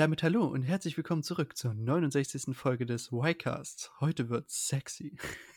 [0.00, 2.56] damit hallo und herzlich willkommen zurück zur 69.
[2.56, 3.92] Folge des Y-Casts.
[4.00, 5.14] Heute wird sexy.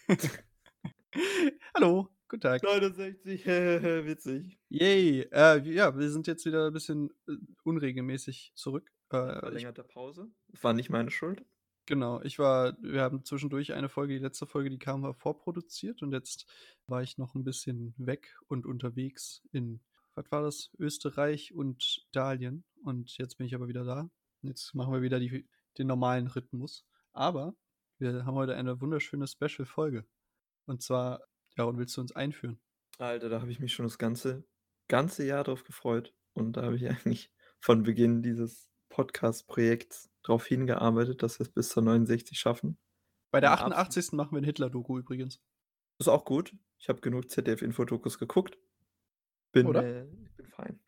[1.74, 2.62] hallo, guten Tag.
[2.62, 4.60] 69, witzig.
[4.68, 5.22] Yay.
[5.32, 8.92] Äh, ja, wir sind jetzt wieder ein bisschen äh, unregelmäßig zurück.
[9.12, 10.28] Äh, Verlängerte Pause.
[10.50, 11.46] Das war nicht meine Schuld.
[11.86, 16.02] genau, ich war, wir haben zwischendurch eine Folge, die letzte Folge, die kam, war vorproduziert
[16.02, 16.48] und jetzt
[16.86, 19.80] war ich noch ein bisschen weg und unterwegs in,
[20.16, 24.10] was war das, Österreich und Italien und jetzt bin ich aber wieder da.
[24.44, 25.48] Jetzt machen wir wieder die,
[25.78, 26.86] den normalen Rhythmus.
[27.14, 27.56] Aber
[27.98, 30.06] wir haben heute eine wunderschöne Special-Folge.
[30.66, 31.22] Und zwar,
[31.58, 32.60] ja, und willst du uns einführen?
[32.98, 34.46] Alter, da habe ich mich schon das ganze,
[34.88, 36.14] ganze Jahr drauf gefreut.
[36.34, 41.70] Und da habe ich eigentlich von Beginn dieses Podcast-Projekts darauf hingearbeitet, dass wir es bis
[41.70, 42.78] zur 69 schaffen.
[43.32, 44.12] Bei der Ja, 88.
[44.12, 45.42] machen wir ein Hitler-Doku übrigens.
[45.98, 46.56] Ist auch gut.
[46.78, 48.58] Ich habe genug ZDF-Infodokus geguckt.
[49.52, 49.84] Bin, Oder?
[49.84, 50.80] Äh, ich bin fein.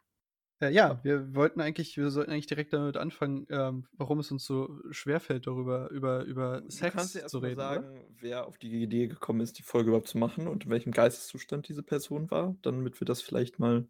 [0.61, 4.45] Äh, ja, wir wollten eigentlich, wir sollten eigentlich direkt damit anfangen, ähm, warum es uns
[4.45, 7.59] so schwerfällt, darüber über, über Du Sex kannst dir erst zu mal reden.
[7.59, 7.73] oder?
[7.73, 10.93] sagen, wer auf die Idee gekommen ist, die Folge überhaupt zu machen und in welchem
[10.93, 13.87] Geisteszustand diese Person war, damit wir das vielleicht mal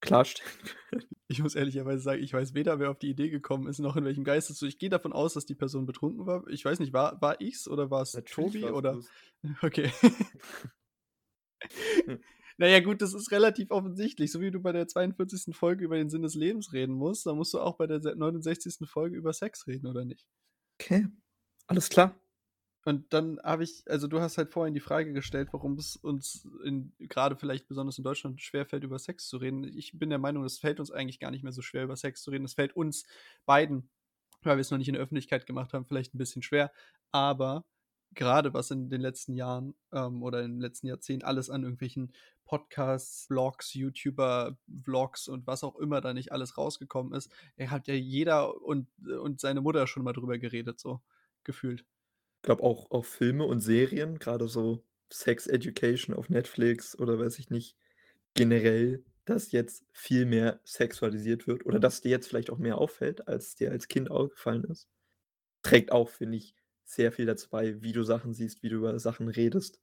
[0.00, 0.50] klarstellen
[0.90, 1.04] können.
[1.28, 4.04] Ich muss ehrlicherweise sagen, ich weiß weder, wer auf die Idee gekommen ist, noch in
[4.04, 6.44] welchem Geist Ich gehe davon aus, dass die Person betrunken war.
[6.48, 8.98] Ich weiß nicht, war, war ich's oder war es Tobi oder.
[9.62, 9.90] Okay.
[12.60, 14.30] naja, gut, das ist relativ offensichtlich.
[14.30, 15.56] So wie du bei der 42.
[15.56, 18.86] Folge über den Sinn des Lebens reden musst, dann musst du auch bei der 69.
[18.86, 20.26] Folge über Sex reden, oder nicht?
[20.78, 21.06] Okay,
[21.68, 22.20] alles klar.
[22.84, 26.46] Und dann habe ich, also du hast halt vorhin die Frage gestellt, warum es uns
[26.98, 29.64] gerade vielleicht besonders in Deutschland schwerfällt, über Sex zu reden.
[29.64, 32.20] Ich bin der Meinung, es fällt uns eigentlich gar nicht mehr so schwer, über Sex
[32.20, 32.44] zu reden.
[32.44, 33.06] Es fällt uns
[33.46, 33.88] beiden,
[34.42, 36.72] weil wir es noch nicht in der Öffentlichkeit gemacht haben, vielleicht ein bisschen schwer.
[37.10, 37.64] Aber
[38.14, 42.12] gerade was in den letzten Jahren ähm, oder im letzten Jahrzehnt alles an irgendwelchen
[42.44, 47.86] Podcasts, Blogs, YouTuber, Vlogs und was auch immer da nicht alles rausgekommen ist, er hat
[47.86, 51.00] ja jeder und, und seine Mutter schon mal drüber geredet, so
[51.44, 51.84] gefühlt.
[52.38, 54.82] Ich glaube auch auch Filme und Serien, gerade so
[55.12, 57.76] Sex Education auf Netflix oder weiß ich nicht,
[58.34, 63.28] generell, dass jetzt viel mehr sexualisiert wird oder dass dir jetzt vielleicht auch mehr auffällt,
[63.28, 64.88] als dir als Kind aufgefallen ist.
[65.62, 66.56] Trägt auch, finde ich,
[66.94, 69.80] sehr viel dazu bei, wie du Sachen siehst, wie du über Sachen redest,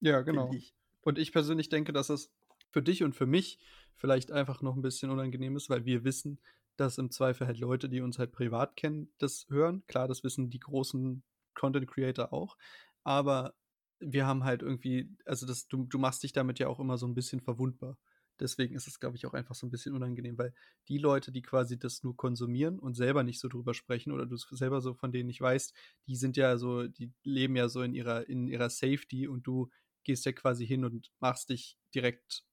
[0.00, 0.54] Ja, genau.
[0.54, 0.74] ich.
[1.02, 2.32] Und ich persönlich denke, dass es
[2.70, 3.58] für dich und für mich
[3.96, 6.40] vielleicht einfach noch ein bisschen unangenehm ist, weil wir wissen,
[6.76, 9.82] dass im Zweifel halt Leute, die uns halt privat kennen, das hören.
[9.86, 11.22] Klar, das wissen die großen
[11.54, 12.56] Content Creator auch.
[13.04, 13.54] Aber
[13.98, 17.06] wir haben halt irgendwie, also das, du, du machst dich damit ja auch immer so
[17.06, 17.98] ein bisschen verwundbar.
[18.40, 20.54] Deswegen ist es, glaube ich, auch einfach so ein bisschen unangenehm, weil
[20.88, 24.36] die Leute, die quasi das nur konsumieren und selber nicht so drüber sprechen oder du
[24.36, 25.74] selber so von denen nicht weißt,
[26.06, 29.70] die sind ja so, die leben ja so in ihrer, in ihrer Safety und du
[30.04, 32.44] gehst ja quasi hin und machst dich direkt,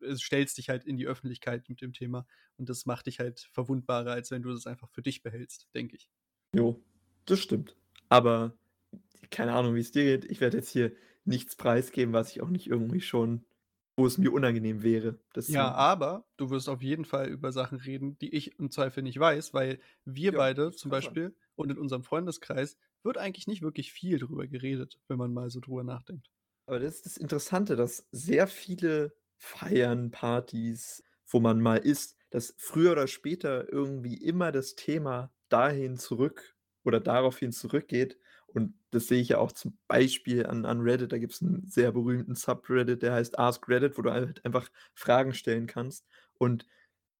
[0.00, 2.26] äh, stellst dich halt in die Öffentlichkeit mit dem Thema
[2.56, 5.96] und das macht dich halt verwundbarer, als wenn du das einfach für dich behältst, denke
[5.96, 6.08] ich.
[6.54, 6.80] Jo,
[7.26, 7.76] das stimmt.
[8.08, 8.56] Aber
[9.30, 10.30] keine Ahnung, wie es dir geht.
[10.30, 10.92] Ich werde jetzt hier
[11.24, 13.44] nichts preisgeben, was ich auch nicht irgendwie schon,
[13.96, 15.20] wo es mir unangenehm wäre.
[15.32, 19.02] Das Ja, aber du wirst auf jeden Fall über Sachen reden, die ich im Zweifel
[19.04, 21.20] nicht weiß, weil wir Ja, beide zum kann sein.
[21.20, 25.50] Beispiel und in unserem Freundeskreis wird eigentlich nicht wirklich viel drüber geredet, wenn man mal
[25.50, 26.30] so drüber nachdenkt.
[26.66, 32.54] Aber das ist das Interessante, dass sehr viele Feiern, Partys, wo man mal ist, dass
[32.58, 38.18] früher oder später irgendwie immer das Thema dahin zurück oder daraufhin zurückgeht.
[38.54, 41.12] Und das sehe ich ja auch zum Beispiel an, an Reddit.
[41.12, 44.70] Da gibt es einen sehr berühmten Subreddit, der heißt Ask Reddit, wo du halt einfach
[44.94, 46.06] Fragen stellen kannst.
[46.34, 46.66] Und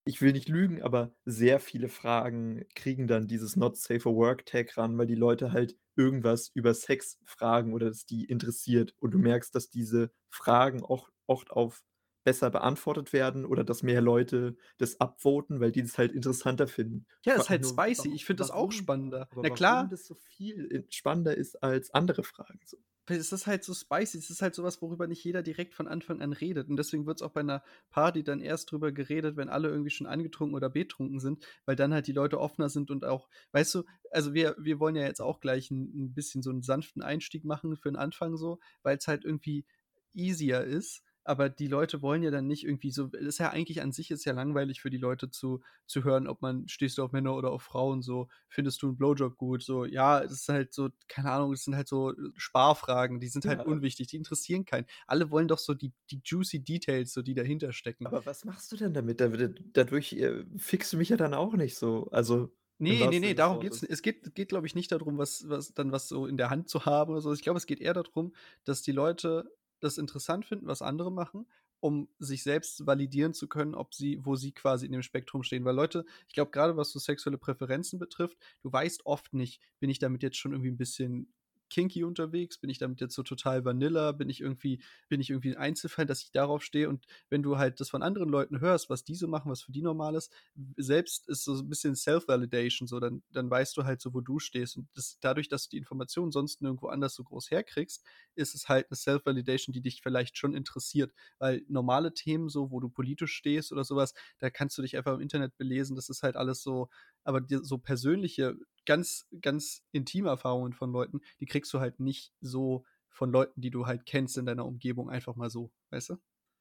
[0.04, 4.46] ich will nicht lügen, aber sehr viele Fragen kriegen dann dieses Not Safe for Work
[4.46, 8.94] Tag ran, weil die Leute halt irgendwas über Sex fragen oder es die interessiert.
[8.98, 11.82] Und du merkst, dass diese Fragen auch oft auf
[12.24, 17.06] besser beantwortet werden oder dass mehr Leute das upvoten, weil die das halt interessanter finden.
[17.24, 17.98] Ja, Ich ist halt nur, spicy.
[17.98, 19.28] warum- Ich finde das auch warum- spannender.
[19.30, 22.60] Na warum klar, das so viel spannender ist als andere Fragen.
[22.64, 22.76] So.
[23.08, 24.16] es ist halt so spicy.
[24.18, 26.68] Es ist halt sowas, worüber nicht jeder direkt von Anfang an redet.
[26.68, 29.90] Und deswegen wird es auch bei einer Party dann erst drüber geredet, wenn alle irgendwie
[29.90, 33.74] schon angetrunken oder betrunken sind, weil dann halt die Leute offener sind und auch, weißt
[33.74, 33.82] du,
[34.12, 37.44] also wir, wir wollen ja jetzt auch gleich ein, ein bisschen so einen sanften Einstieg
[37.44, 39.66] machen für den Anfang so, weil es halt irgendwie
[40.14, 41.02] easier ist.
[41.24, 44.10] Aber die Leute wollen ja dann nicht irgendwie so, das ist ja eigentlich an sich
[44.10, 47.36] ist ja langweilig für die Leute zu, zu hören, ob man, stehst du auf Männer
[47.36, 50.90] oder auf Frauen, so, findest du einen Blowjob gut, so, ja, das ist halt so,
[51.08, 53.64] keine Ahnung, das sind halt so Sparfragen, die sind halt Ja.
[53.66, 54.86] unwichtig, die interessieren keinen.
[55.06, 58.06] Alle wollen doch so die, die juicy Details, so die dahinter stecken.
[58.06, 59.20] Aber was machst du denn damit?
[59.20, 62.08] Da- da- Dadurch äh, fixst du mich ja dann auch nicht so.
[62.10, 62.52] Also.
[62.78, 63.82] Nee, nee, nee, darum geht's.
[63.84, 66.68] Es geht, geht glaube ich, nicht darum, was, was dann was so in der Hand
[66.68, 67.32] zu haben oder so.
[67.32, 68.34] Ich glaube, es geht eher darum,
[68.64, 69.48] dass die Leute
[69.82, 71.46] das interessant finden, was andere machen
[71.82, 75.64] um sich selbst validieren zu können, ob sie, wo sie quasi in dem Spektrum stehen.
[75.64, 79.90] Weil Leute, ich glaube, gerade was so sexuelle Präferenzen betrifft, du weißt oft nicht, bin
[79.90, 81.34] ich damit jetzt schon irgendwie ein bisschen
[81.72, 82.58] kinky unterwegs?
[82.58, 84.12] Bin ich damit jetzt so total Vanilla?
[84.12, 86.88] Bin ich irgendwie, bin ich irgendwie ein Einzelfall, dass ich darauf stehe?
[86.88, 89.72] Und wenn du halt das von anderen Leuten hörst, was die so machen, was für
[89.72, 90.30] die normal ist,
[90.76, 94.38] selbst ist so ein bisschen Self-Validation, so, dann, dann weißt du halt so, wo du
[94.38, 94.76] stehst.
[94.76, 98.04] Und das, dadurch, dass du die Informationen sonst nirgendwo anders so groß herkriegst,
[98.34, 101.12] ist es halt eine Self-Validation, die dich vielleicht schon interessiert.
[101.38, 105.14] Weil normale Themen, so, wo du politisch stehst oder sowas, da kannst du dich einfach
[105.14, 105.96] im Internet belesen.
[105.96, 106.88] Das ist halt alles so,
[107.24, 112.34] aber die, so persönliche, ganz, ganz intime Erfahrungen von Leuten, die kriegst du halt nicht
[112.40, 116.16] so von Leuten, die du halt kennst in deiner Umgebung, einfach mal so, weißt du?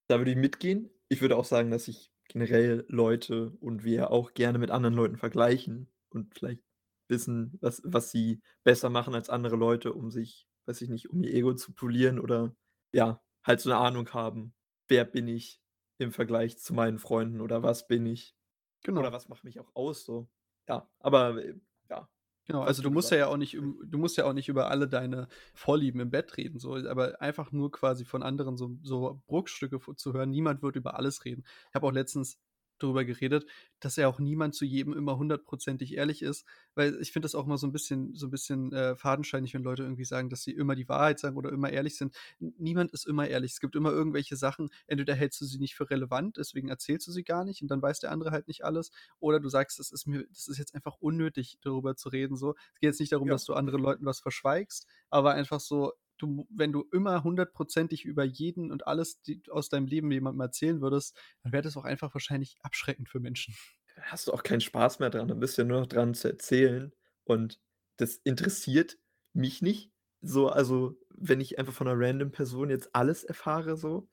[0.08, 0.90] Da würde ich mitgehen.
[1.10, 5.18] Ich würde auch sagen, dass ich generell Leute und wir auch gerne mit anderen Leuten
[5.18, 6.62] vergleichen und vielleicht
[7.10, 11.24] wissen, was, was sie besser machen als andere Leute, um sich, weiß ich nicht, um
[11.24, 12.56] ihr Ego zu polieren oder
[12.94, 14.54] ja, halt so eine Ahnung haben,
[14.88, 15.62] wer bin ich
[15.98, 18.36] im Vergleich zu meinen Freunden oder was bin ich
[18.84, 19.02] Genau.
[19.02, 20.30] oder was macht mich auch aus so.
[20.68, 21.56] Ja, aber äh,
[21.90, 22.08] ja.
[22.46, 25.28] Genau, also du musst ja, auch nicht, du musst ja auch nicht über alle deine
[25.54, 30.14] Vorlieben im Bett reden, so, aber einfach nur quasi von anderen so, so Bruchstücke zu
[30.14, 30.32] hören.
[30.32, 31.44] Niemand wird über alles reden.
[31.70, 32.40] Ich habe auch letztens
[32.84, 33.46] darüber geredet,
[33.80, 36.46] dass ja auch niemand zu jedem immer hundertprozentig ehrlich ist,
[36.76, 39.64] weil ich finde das auch mal so ein bisschen, so ein bisschen äh, fadenscheinig, wenn
[39.64, 42.16] Leute irgendwie sagen, dass sie immer die Wahrheit sagen oder immer ehrlich sind.
[42.40, 43.54] Niemand ist immer ehrlich.
[43.54, 47.12] Es gibt immer irgendwelche Sachen, entweder hältst du sie nicht für relevant, deswegen erzählst du
[47.12, 49.92] sie gar nicht und dann weiß der andere halt nicht alles, oder du sagst, das
[49.92, 52.36] ist mir, das ist jetzt einfach unnötig, darüber zu reden.
[52.38, 53.34] So, es geht jetzt nicht darum, Ja.
[53.36, 58.24] dass du anderen Leuten was verschweigst, aber einfach so, du, wenn du immer hundertprozentig über
[58.24, 62.58] jeden und alles aus deinem Leben jemandem erzählen würdest, dann wäre das auch einfach wahrscheinlich
[62.62, 63.56] abschreckend für Menschen.
[63.96, 65.28] Da hast du auch keinen Spaß mehr dran.
[65.28, 66.94] Dann bist du ja nur noch dran zu erzählen.
[67.24, 67.60] Und
[67.98, 68.98] das interessiert
[69.34, 69.92] mich nicht.
[70.22, 74.10] So, also, wenn ich einfach von einer random Person jetzt alles erfahre, so,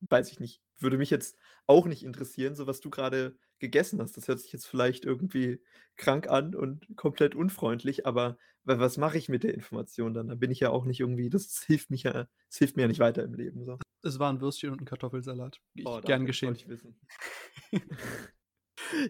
[0.00, 4.16] weiß ich nicht, würde mich jetzt auch nicht interessieren, so was du gerade gegessen hast.
[4.16, 5.62] Das hört sich jetzt vielleicht irgendwie
[5.96, 10.28] krank an und komplett unfreundlich, aber wa- was mache ich mit der Information dann?
[10.28, 12.12] Da bin ich ja auch nicht irgendwie, das hilft mich ja,
[12.48, 13.64] das hilft mir ja nicht weiter im Leben.
[13.64, 13.78] So.
[14.02, 15.60] Es war ein Würstchen und ein Kartoffelsalat.
[15.74, 16.54] Ich, Oh, gern das geschehen.
[16.56, 16.98] ich wissen.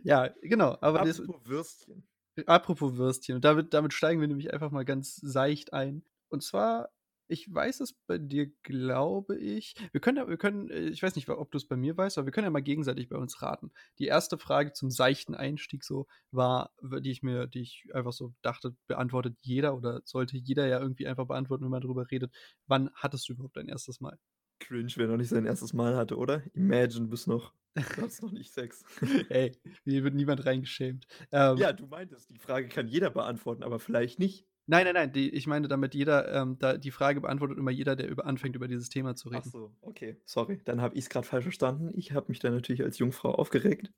[0.05, 0.77] Ja, genau.
[0.81, 2.07] Aber das, Apropos Würstchen.
[2.47, 6.05] Apropos Würstchen, damit, damit steigen wir nämlich einfach mal ganz seicht ein.
[6.29, 6.91] Und zwar,
[7.33, 9.75] ich weiß es bei dir, glaube ich.
[9.93, 12.19] Wir können ja, wir können, äh, ich weiß nicht, ob du es bei mir weißt,
[12.19, 13.73] aber wir können ja mal gegenseitig bei uns raten.
[13.99, 18.35] Die erste Frage zum seichten Einstieg so war, die ich mir, die ich einfach so
[18.43, 22.35] dachte, beantwortet jeder oder sollte jeder ja irgendwie einfach beantworten, wenn man darüber redet.
[22.67, 24.19] Wann hattest du überhaupt dein erstes Mal?
[24.61, 26.43] Cringe, wer noch nicht sein erstes Mal hatte, oder?
[26.55, 27.55] Imagine, bis noch.
[27.75, 28.85] Du hattest noch nicht Sex.
[29.31, 29.53] Ey,
[29.85, 31.07] hier wird niemand reingeschämt.
[31.31, 34.47] Ähm, Ja, du meintest, die Frage kann jeder beantworten, aber vielleicht nicht.
[34.73, 37.95] Nein, nein, nein, die, ich meine damit jeder, ähm, da, die Frage beantwortet immer jeder,
[37.95, 39.51] der über, anfängt, über dieses Thema zu Ach reden.
[39.51, 40.17] so, okay.
[40.25, 41.91] Sorry, dann habe ich es gerade falsch verstanden.
[41.93, 43.93] Ich habe mich da natürlich als Jungfrau aufgeregt.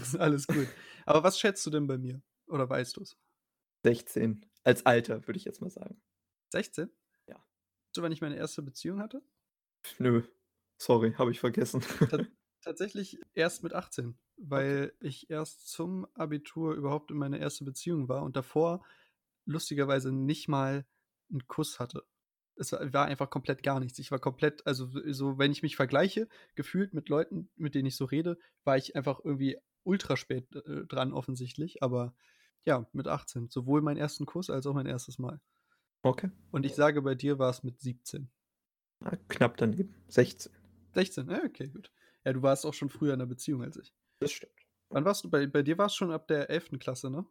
[0.00, 0.68] ist alles gut.
[1.04, 2.22] Aber was schätzt du denn bei mir?
[2.46, 3.18] Oder weißt du es?
[3.82, 4.46] 16.
[4.62, 6.00] Als Alter, würde ich jetzt mal sagen.
[6.52, 6.88] 16?
[7.26, 7.34] Ja.
[7.34, 9.22] Weißt du, wann ich meine erste Beziehung hatte?
[9.98, 10.22] Nö,
[10.76, 11.80] sorry, habe ich vergessen.
[12.08, 12.24] Ta
[12.60, 18.22] tatsächlich erst mit 18, weil ich erst zum Abitur überhaupt in meine erste Beziehung war
[18.22, 18.84] und davor
[19.44, 20.86] lustigerweise nicht mal
[21.30, 22.04] einen Kuss hatte.
[22.56, 23.98] Es war einfach komplett gar nichts.
[23.98, 27.96] Ich war komplett, also so, wenn ich mich vergleiche, gefühlt mit Leuten, mit denen ich
[27.96, 31.82] so rede, war ich einfach irgendwie ultra spät äh, dran offensichtlich.
[31.82, 32.14] Aber
[32.66, 33.48] ja, mit 18.
[33.48, 35.40] Sowohl meinen ersten Kuss als auch mein erstes Mal.
[36.02, 36.30] Okay.
[36.50, 38.30] Und ich sage, bei dir war es mit 17.
[39.04, 39.94] Ah, knapp daneben.
[40.08, 40.52] 16.
[40.94, 41.90] 16, ja, okay, gut.
[42.24, 43.94] Ja, du warst auch schon früher in einer Beziehung als ich.
[44.18, 44.52] Das stimmt.
[44.90, 45.30] Wann warst du?
[45.30, 46.78] Bei, bei dir war es schon ab der 11.
[46.78, 47.24] Klasse, ne?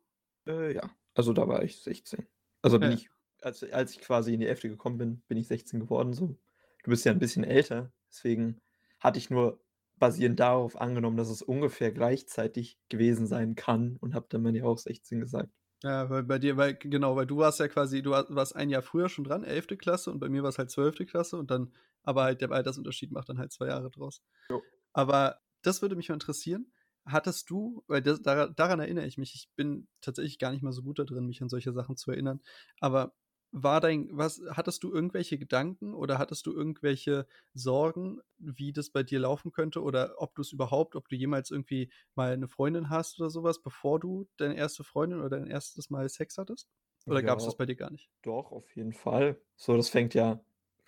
[0.48, 2.26] Äh, ja, also da war ich 16.
[2.62, 2.96] Also bin Ja.
[2.98, 3.10] ich,
[3.42, 4.62] als, als ich quasi in die 11.
[4.70, 6.14] gekommen bin, bin ich 16 geworden.
[6.14, 6.38] So.
[6.84, 8.62] Du bist ja ein bisschen älter, deswegen
[9.02, 9.60] hatte ich nur
[9.98, 14.78] basierend darauf angenommen, dass es ungefähr gleichzeitig gewesen sein kann und habe dann ja auch
[14.78, 15.50] 16 gesagt.
[15.84, 18.70] Ja, weil bei dir, weil, genau, weil du warst ja quasi, du war- warst ein
[18.70, 19.76] Jahr früher schon dran, 11.
[19.78, 21.06] Klasse, und bei mir war es halt 12.
[21.06, 21.74] Klasse und dann,
[22.04, 24.22] aber halt der Altersunterschied macht dann halt zwei Jahre draus.
[24.50, 24.62] Jo.
[24.94, 26.72] Aber das würde mich mal interessieren.
[27.06, 30.84] Hattest du, weil das, daran, erinnere ich mich, ich bin tatsächlich gar nicht mal so
[30.84, 32.42] gut da drin, mich an solche Sachen zu erinnern,
[32.80, 33.16] aber
[33.52, 37.26] war dein, was, hattest du irgendwelche Gedanken oder hattest du irgendwelche
[37.56, 41.50] Sorgen, wie das bei dir laufen könnte oder ob du es überhaupt, ob du jemals
[41.50, 45.90] irgendwie mal eine Freundin hast oder sowas, bevor du deine erste Freundin oder dein erstes
[45.90, 46.70] Mal Sex hattest?
[47.08, 47.48] Oder gab es Ja.
[47.48, 48.08] das bei dir gar nicht?
[48.24, 49.42] Doch, auf jeden Fall.
[49.58, 50.44] So, das fängt ja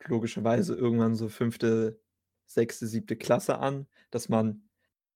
[0.08, 2.02] logischerweise irgendwann so fünfte,
[2.46, 4.70] sechste, siebte Klasse an, dass man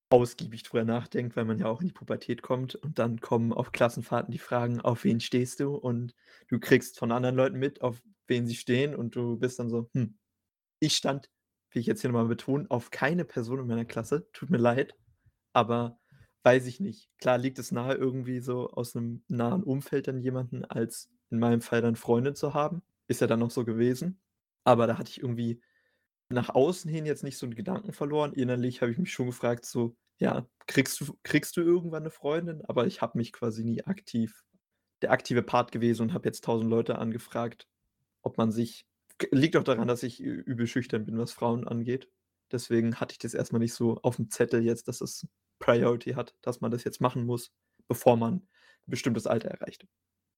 [0.10, 3.72] ausgiebig drüber nachdenkt, weil man ja auch in die Pubertät kommt und dann kommen auf
[3.72, 5.76] Klassenfahrten die Fragen, auf wen stehst du?
[5.76, 6.16] Und
[6.48, 9.90] du kriegst von anderen Leuten mit, auf wen sie stehen und du bist dann so,
[9.94, 10.18] hm,
[10.80, 11.30] ich stand
[11.72, 14.30] will ich jetzt hier noch mal betonen, auf keine Person in meiner Klasse.
[14.34, 14.96] Tut mir leid,
[15.54, 16.00] aber
[16.44, 17.10] weiß ich nicht.
[17.20, 21.62] Klar liegt es nahe, irgendwie so aus 'nem nahen Umfeld dann jemanden als in meinem
[21.62, 22.84] Fall dann Freundin zu haben.
[23.08, 24.22] Ist ja dann auch so gewesen.
[24.64, 25.62] Aber da hatte ich irgendwie
[26.30, 28.34] nach außen hin jetzt nicht so 'n Gedanken verloren.
[28.34, 32.64] Innerlich habe ich mich schon gefragt so: „Ja, kriegst du kriegst du irgendwann 'ne Freundin?“
[32.66, 34.44] Aber ich habe mich quasi nie aktiv
[35.04, 37.68] der aktive Part gewesen und habe jetzt 1.000 Leute angefragt,
[38.24, 38.86] ob man sich
[39.32, 42.10] liegt auch daran, dass ich übel schüchtern bin, was Frauen angeht.
[42.52, 45.28] Deswegen hatte ich das erst mal nicht so aufm Zettel jetzt, dass es
[45.60, 47.54] Priority hat, dass man das jetzt machen muss,
[47.90, 48.48] bevor man 'n
[48.88, 49.88] bestimmtes Alter erreicht.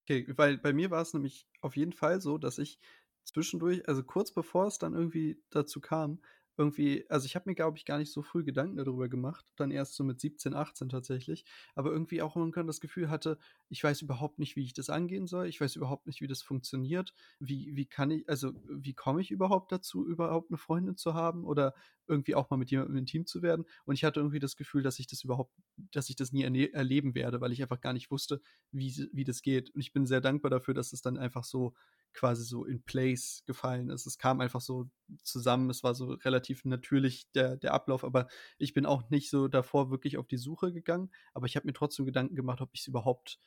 [0.10, 2.80] Okay, weil bei mir war's nämlich auf jeden Fall so, dass ich
[3.28, 6.22] zwischendurch also, kurz bevor es dann irgendwie dazu kam,
[6.60, 9.46] irgendwie also, ich habe mir, glaube ich, gar nicht so früh Gedanken da drüber gemacht,
[9.58, 13.38] dann erst so mit 17, 18 tatsächlich, aber irgendwie auch irgendwann das Gefühl hatte,
[13.70, 15.48] ich weiß überhaupt nicht, wie ich das angehen soll.
[15.48, 17.14] Ich weiß überhaupt nicht, wie das funktioniert.
[17.40, 21.46] Wie wie kann i also, wie komme ich überhaupt dazu, überhaupt 'ne Freundin zu haben
[21.46, 21.76] oder
[22.08, 23.66] irgendwie auch mal mit jemandem intim zu werden?
[23.86, 25.54] Und ich hatte irgendwie das Gefühl, dass ich das überhaupt
[25.92, 28.42] dass ich das nie erleben werde, weil ich einfach gar nicht wusste,
[28.72, 29.70] wie wie das geht.
[29.76, 31.76] Und ich bin sehr dankbar dafür, dass es dann einfach so
[32.14, 34.06] quasi so in place gefallen ist.
[34.08, 34.90] Es kam einfach so
[35.24, 35.70] zusammen.
[35.70, 39.92] Es war so relativ natürlich der der Ablauf, aber ich bin auch nicht so davor
[39.92, 43.40] wirklich auf die Suche gegangen, aber ich habe mir trotzdem Gedanken gemacht, ob ich's überhaupt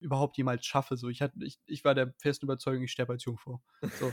[0.00, 0.96] überhaupt jemals schaffe.
[0.96, 3.62] So, ich hatte ich ich war der festen Überzeugung, ich sterbe als Jungfrau.
[3.98, 4.12] So.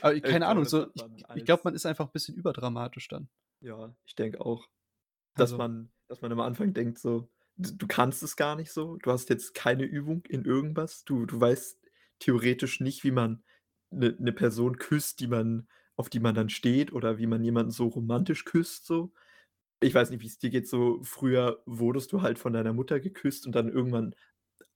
[0.00, 1.04] Aber Ich keine Ahnung, so ich
[1.34, 3.28] ich glaube, man ist einfach bisschen überdramatisch dann.
[3.60, 4.68] Ja, ich denke auch,
[5.36, 8.96] dass Also man dass man am Anfang denkt so, du kannst es gar nicht so.
[8.98, 11.04] Du hast jetzt keine Übung in irgendwas.
[11.04, 11.83] Du du weißt
[12.20, 13.44] theoretisch nicht, wie man
[13.90, 17.70] 'ne 'ne Person küsst, die man auf die man dann steht oder wie man jemanden
[17.72, 19.12] so romantisch küsst so.
[19.82, 21.00] Ich weiß nicht, wie's dir geht so.
[21.04, 24.14] Früher wurdest du halt von deiner Mutter geküsst und dann irgendwann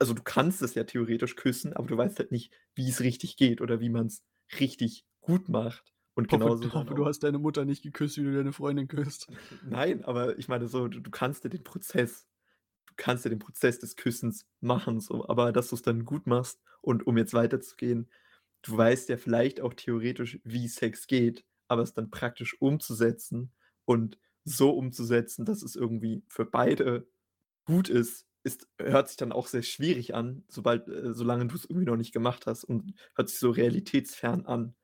[0.01, 3.61] also, du kannst es ja theoretisch küssen, aber du weißt halt nicht, wie's richtig geht
[3.63, 4.25] oder wie man's
[4.61, 5.95] richtig gut macht.
[6.17, 9.29] Und genauso dann hoffe, du hast deine Mutter nicht geküsst, wie du deine Freundin küsst.
[9.71, 12.27] Nein, aber ich meine so, du du kannst ja den Prozess
[12.99, 17.07] kannst ja den Prozess des Küssens machen so, aber dass du's dann gut machst und
[17.07, 18.11] um jetzt weiterzugehen,
[18.63, 23.53] du weißt ja vielleicht auch theoretisch, wie Sex geht, aber es dann praktisch umzusetzen
[23.85, 27.09] und so umzusetzen, dass es irgendwie für beide
[27.65, 31.87] gut ist, ist hört sich dann auch sehr schwierig an, sobald äh, solange du's irgendwie
[31.87, 34.75] noch nicht gemacht hast und hört sich so realitätsfern an.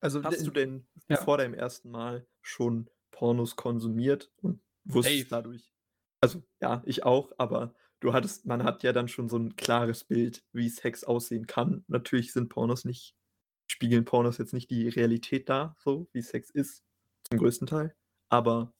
[0.00, 1.16] Also, Hast du denn ja.
[1.16, 1.84] vor deinem 1.
[1.84, 5.28] Mal schon Pornos konsumiert und wusstest Safe.
[5.30, 5.75] dadurch
[6.20, 10.04] also, ja, ich auch, aber du hattest man hat ja dann schon so 'n klares
[10.04, 11.84] Bild, wie Sex aussehen kann.
[11.88, 13.14] Natürlich sind Pornos nicht
[13.68, 16.84] spiegeln Pornos jetzt nicht die Realität dar, so wie Sex ist,
[17.24, 17.94] zum größten Teil.
[18.30, 18.74] Aber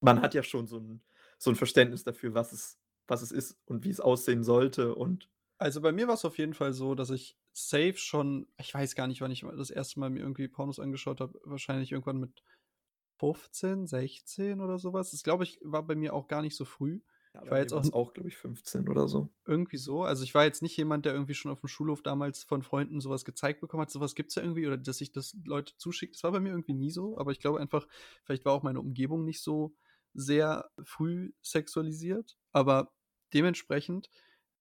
[0.00, 1.02] man hat ja schon so 'n
[1.38, 5.28] so 'n Verständnis dafür, was es was es ist und wie es aussehen sollte und
[5.62, 9.06] Also, bei mir war's auf jeden Fall so, dass ich safe schon ich weiß gar
[9.06, 10.00] nicht, wann ich das 1.
[10.00, 12.42] Mal mir irgendwie Pornos angeschaut habe, wahrscheinlich irgendwann mit
[13.20, 15.10] 15, 16 oder so was.
[15.10, 17.00] Das, glaube ich, war bei mir auch gar nicht so früh.
[17.34, 19.28] Ja, Ich war jetzt auch auch, glaube ich, 15 oder so.
[19.46, 20.02] Irgendwie so.
[20.02, 23.10] Also, ich war jetzt nicht jemand, der irgendwie schon aufm Schulhof damals von Freunden so
[23.10, 23.90] was gezeigt bekommen hat.
[23.90, 26.16] So was gibt's ja irgendwie oder dass sich das Leute zuschickt.
[26.16, 27.86] Das war bei mir irgendwie nie so, aber ich glaube einfach,
[28.24, 29.76] vielleicht war auch meine Umgebung nicht so
[30.14, 32.92] sehr früh sexualisiert, aber
[33.34, 34.10] dementsprechend,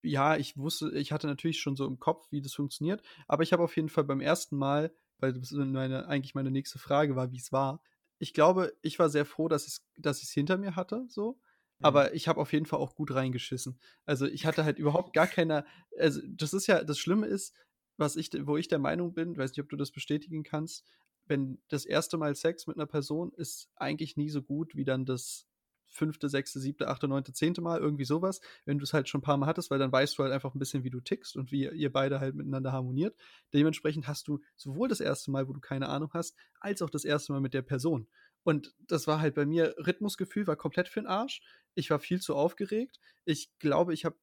[0.04, 3.52] ja, ich wusste ich hatte natürlich schon so im Kopf, wie das funktioniert, aber ich
[3.52, 4.52] habe auf jeden Fall beim 1.
[4.52, 7.82] Mal weil das meine eigentlich meine nächste Frage war, wie's war.
[8.22, 11.40] Ich glaube, ich war sehr froh, dass ich's dass ich's hinter mir hatte so,
[11.82, 12.00] Mhm.
[12.02, 13.80] aber ich habe auf jeden Fall auch gut reingeschissen.
[14.06, 15.66] Also, ich hatte halt überhaupt gar keine
[15.98, 17.56] also, das ist ja das Schlimme ist,
[17.98, 20.86] was ich wo ich der Meinung bin, weiß nicht, ob du das bestätigen kannst,
[21.28, 22.18] wenn das 1.
[22.18, 25.48] Mal Sex mit 'ner Person ist eigentlich nie so gut wie dann das
[25.90, 27.62] 5., 6., 7., 8., 9., 10.
[27.62, 30.34] Mal, irgendwie so was, wenn du's halt schon paarmal hattest, weil dann weißt du halt
[30.34, 33.16] einfach 'n bisschen, wie du tickst und wie ihr beide halt miteinander harmoniert.
[33.54, 35.32] Dementsprechend hast du sowohl das 1.
[35.32, 37.34] Mal, wo du keine Ahnung hast, als auch das 1.
[37.34, 38.08] Mal mit der Person.
[38.44, 41.42] Und das war halt bei mir Rhythmusgefühl war komplett für 'n Arsch.
[41.76, 43.00] Ich war viel zu aufgeregt.
[43.26, 44.18] Ich glaube, ich habe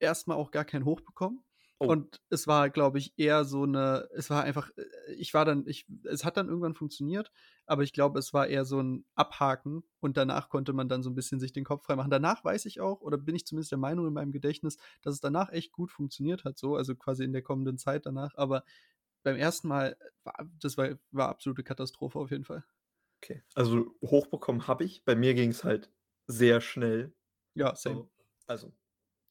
[0.00, 1.42] erst mal auch gar keinen hoch bekommen
[1.82, 1.92] Oh.
[1.92, 5.66] und es war, glaube ich, eher so 'ne es war einfach äh, ich war dann
[5.66, 7.32] ich es hat dann irgendwann funktioniert,
[7.66, 11.10] aber ich glaube, es war eher so 'n Abhaken und danach konnte man dann so
[11.10, 12.10] 'n bisschen sich den Kopf freimachen.
[12.10, 15.20] Danach weiß ich auch oder bin ich zumindest der Meinung in meinem Gedächtnis, dass es
[15.20, 18.64] danach echt gut funktioniert hat so, also, quasi in der kommenden Zeit danach, aber
[19.24, 19.68] beim 1.
[19.68, 22.64] Mal war das war war absolute Katastrophe auf jeden Fall.
[23.22, 23.42] Okay.
[23.54, 25.04] Also, hochbekommen habe ich.
[25.04, 25.92] Bei mir ging's halt
[26.26, 27.14] sehr schnell.
[27.56, 28.02] Ja, same.
[28.02, 28.10] So,
[28.46, 28.72] also,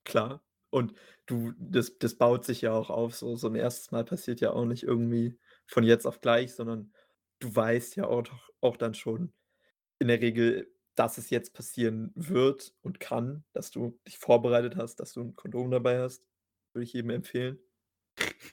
[0.05, 0.43] klar.
[0.73, 0.93] Und
[1.27, 3.35] du das das baut sich ja auch auf so.
[3.35, 3.91] So 'n 1.
[3.91, 5.37] Mal passiert ja auch nicht irgendwie
[5.67, 6.93] von jetzt auf gleich, sondern
[7.39, 8.27] du weißt ja auch
[8.61, 9.33] auch dann schon
[9.99, 14.97] in der Regel, dass es jetzt passieren wird und kann, dass du dich vorbereitet hast,
[15.01, 16.23] dass du 'n Kondom dabei hast.
[16.73, 17.59] Würde ich jedem empfehlen.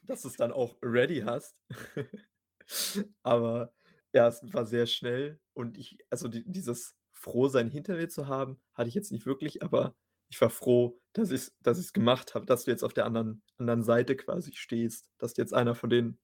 [0.06, 1.56] Dass du's dann auch ready hast.
[3.25, 3.72] Aber
[4.14, 8.60] Ja, es war sehr schnell und ich also die dieses Frohsein hinter mir zu haben,
[8.75, 9.94] hatte ich jetzt nicht wirklich, aber
[10.30, 13.42] ich war froh, dass ich's dass ich's gemacht habe, dass du jetzt auf der anderen
[13.58, 16.18] anderen Seite quasi stehst, dass du jetzt einer von den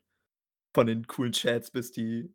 [0.75, 2.35] von den coolen Chats bist, die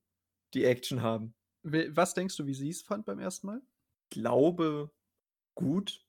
[0.56, 1.36] die Action haben.
[1.64, 3.62] Was denkst du, wie sie es fand beim ersten Mal?
[4.12, 4.92] Glaube,
[5.56, 6.06] gut.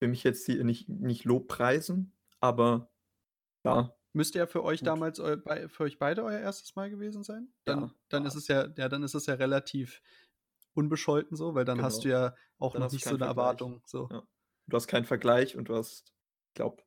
[0.00, 2.92] Will mich jetzt hier nicht nicht lobpreisen, aber
[3.64, 4.82] ja, Müsste ja für euch gut.
[4.82, 7.52] damals für euch beide euer erstes Mal gewesen sein?
[7.64, 10.00] Dann Ja, dann ist es ja ja, dann ist es ja relativ
[10.74, 12.10] unbescholten so, weil dann hast du Genau.
[12.10, 13.26] ja auch Dann noch nicht so 'ne Vergleich.
[13.26, 14.10] Erwartung, so.
[14.10, 14.26] Ja.
[14.68, 16.12] Du hast keinen Vergleich und du hast
[16.54, 16.82] glaube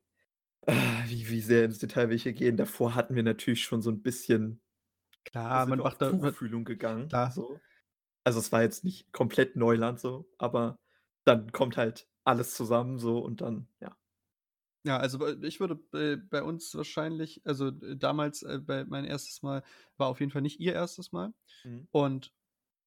[0.66, 2.56] ah, wie wie sehr ins Detail will ich hier gehen?
[2.58, 4.62] Davor hatten wir natürlich schon so 'n bisschen
[5.26, 7.30] Klar, man macht da Tuchfühlung gegangen, klar.
[7.30, 7.62] so.
[8.24, 10.78] Also, es war jetzt nicht komplett Neuland so, aber
[11.24, 13.96] dann kommt halt alles zusammen so und dann ja.
[14.86, 19.62] Ja, also, ich würde bei bei uns wahrscheinlich also, damals, äh, bei mein erstes Mal
[19.98, 21.34] war auf jeden Fall nicht ihr erstes Mal.
[21.64, 21.86] Mhm.
[21.92, 22.32] Und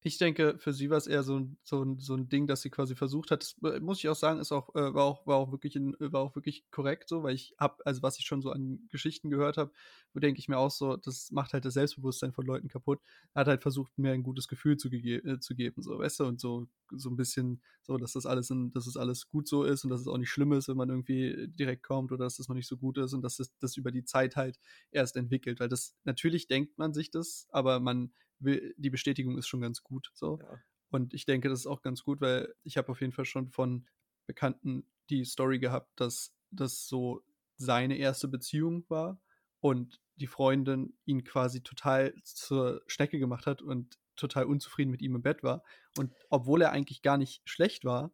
[0.03, 2.95] ich denke, für sie war's eher so 'n so so 'n Ding, dass sie quasi
[2.95, 5.51] versucht hat das, äh, muss ich auch sagen, ist auch äh, war auch war auch
[5.51, 8.51] wirklich 'n war auch wirklich korrekt so, weil ich habe also, was ich schon so
[8.51, 9.71] an Geschichten gehört habe,
[10.13, 13.01] wo denke ich mir auch so, das macht halt das Selbstbewusstsein von Leuten kaputt.
[13.33, 16.25] Hat halt versucht, mir 'n gutes Gefühl zu äh, zu geben, so, weißt du?
[16.25, 19.63] Und so so 'n bisschen so, dass das alles in dass das alles gut so
[19.63, 22.37] ist und dass es auch nicht schlimm ist, wenn man irgendwie direkt kommt oder dass
[22.37, 24.59] das noch nicht so gut ist und dass das das über die Zeit halt
[24.91, 25.59] erst entwickelt.
[25.59, 30.11] Weil das natürlich denkt man sich das, aber man die Bestätigung ist schon ganz gut
[30.13, 30.39] so.
[30.41, 30.59] Ja.
[30.89, 33.49] Und ich denke, das ist auch ganz gut, weil ich habe auf jeden Fall schon
[33.49, 33.87] von
[34.27, 37.23] Bekannten die Story gehabt, dass das so
[37.57, 39.19] seine erste Beziehung war
[39.59, 45.15] und die Freundin ihn quasi total zur Schnecke gemacht hat und total unzufrieden mit ihm
[45.15, 45.63] im Bett war.
[45.97, 48.13] Und obwohl er eigentlich gar nicht schlecht war,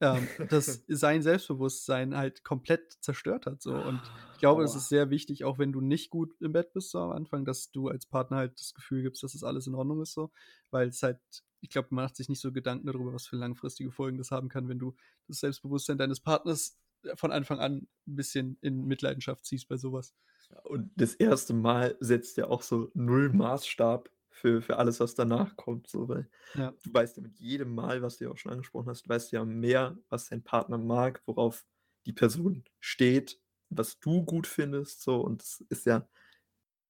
[0.00, 3.78] ähm, das sein Selbstbewusstsein halt komplett zerstört hat so.
[3.80, 4.76] Und ich glaube, das Aua.
[4.76, 7.70] ist sehr wichtig, auch wenn du nicht gut im Bett bist so am Anfang, dass
[7.70, 10.30] du als Partner halt das Gefühl gibst, dass das alles in Ordnung ist so.
[10.70, 11.20] Weil's halt
[11.62, 14.48] ich glaube, man macht sich nicht so Gedanken darüber, was für langfristige Folgen das haben
[14.48, 14.96] kann, wenn du
[15.28, 19.92] das Selbstbewusstsein deines Partners, äh, von Anfang an 'n bisschen in Mitleidenschaft ziehst bei so
[19.92, 20.14] was.
[20.50, 25.14] Ja, und das erste Mal setzt ja auch so null Maßstab für für alles, was
[25.14, 26.80] danach kommt, so, weil Ja.
[26.84, 29.36] du weißt ja mit jedem Mal, was du ja auch schon angesprochen hast, weißt du
[29.36, 31.66] ja mehr, was dein Partner mag, worauf
[32.06, 35.20] die Person steht, was du gut findest, so.
[35.22, 36.08] Und das ist ja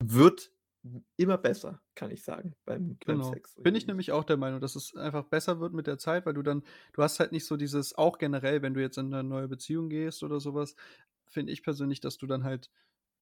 [0.02, 0.52] wird
[1.18, 3.22] immer besser, kann ich sagen, beim beim Genau.
[3.22, 6.26] Sex Bin ich nämlich auch der Meinung, dass es einfach besser wird mit der Zeit,
[6.26, 9.08] weil du dann du hast halt nicht so dieses auch generell, wenn du jetzt in
[9.08, 10.76] 'ne neue Beziehung gehst oder so was,
[11.28, 12.70] finde ich persönlich, dass du dann halt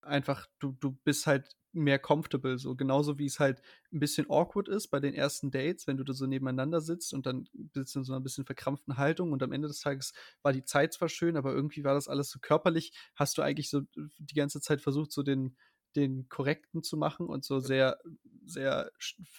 [0.02, 2.74] einfach du du bist halt mehr comfortable so.
[2.76, 6.26] Genauso wie's halt 'n bisschen awkward ist bei den ersten Dates, wenn du da so
[6.26, 9.68] nebeneinander sitzt und dann sitzt du in so 'ner bisschen verkrampften Haltung und am Ende
[9.68, 13.38] des Tages war die Zeit zwar schön, aber irgendwie war das alles so körperlich hast
[13.38, 13.82] du eigentlich so
[14.18, 15.56] die ganze Zeit versucht, so den
[15.96, 17.98] den Korrekten zu machen und so sehr
[18.44, 18.90] sehr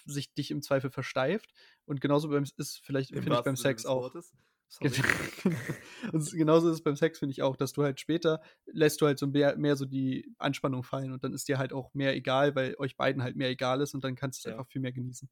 [0.06, 1.52] sich dich im Zweifel versteift.
[1.86, 4.12] Und genauso beim ist vielleicht finde ich beim Sex auch.
[4.12, 4.32] Wortes.
[6.12, 9.06] Und genauso ist es beim Sex, finde ich auch, dass du halt später lässt du
[9.06, 12.14] halt so mehr mehr so die Anspannung fallen und dann ist dir halt auch mehr
[12.14, 14.52] egal, weil euch beiden halt mehr egal ist und dann kannst du's Ja.
[14.52, 15.28] einfach viel mehr genießen.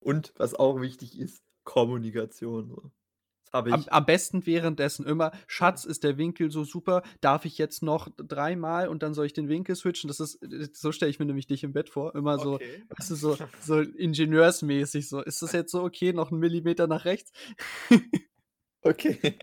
[0.00, 2.90] Und was auch wichtig ist, Kommunikation so.
[3.44, 7.02] Das habe Am ich am besten währenddessen immer: „Schatz, ist der Winkel so super?
[7.20, 10.38] Darf ich jetzt noch dreimal und dann soll ich den Winkel switchen?“ Das ist
[10.76, 12.14] so stelle ich mir nämlich dich im Bett vor.
[12.14, 12.84] Immer so, Okay.
[12.88, 17.04] weißt du, so so ingenieursmäßig so: „Ist das jetzt so okay, noch 'n Millimeter nach
[17.04, 17.32] rechts?“
[18.88, 19.38] Okay.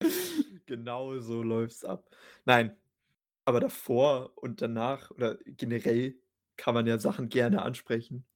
[0.66, 2.10] Genau so läuft's ab.
[2.44, 2.76] Nein,
[3.46, 6.16] aber davor und danach oder generell
[6.56, 8.26] kann man ja Sachen gerne ansprechen,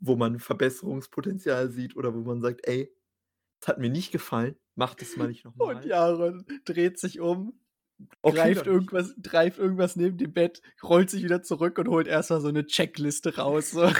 [0.00, 2.94] wo man Verbesserungspotenzial sieht oder wo man sagt: „Ey,
[3.60, 7.20] das hat mir nicht gefallen, mach das mal nicht noch Und mal.“ Jaron dreht sich
[7.20, 7.60] um,
[8.24, 12.30] Okay, greift irgendwas greift irgendwas neben dem Bett, rollt sich wieder zurück und holt erst
[12.30, 13.90] mal so 'ne Checkliste raus, so.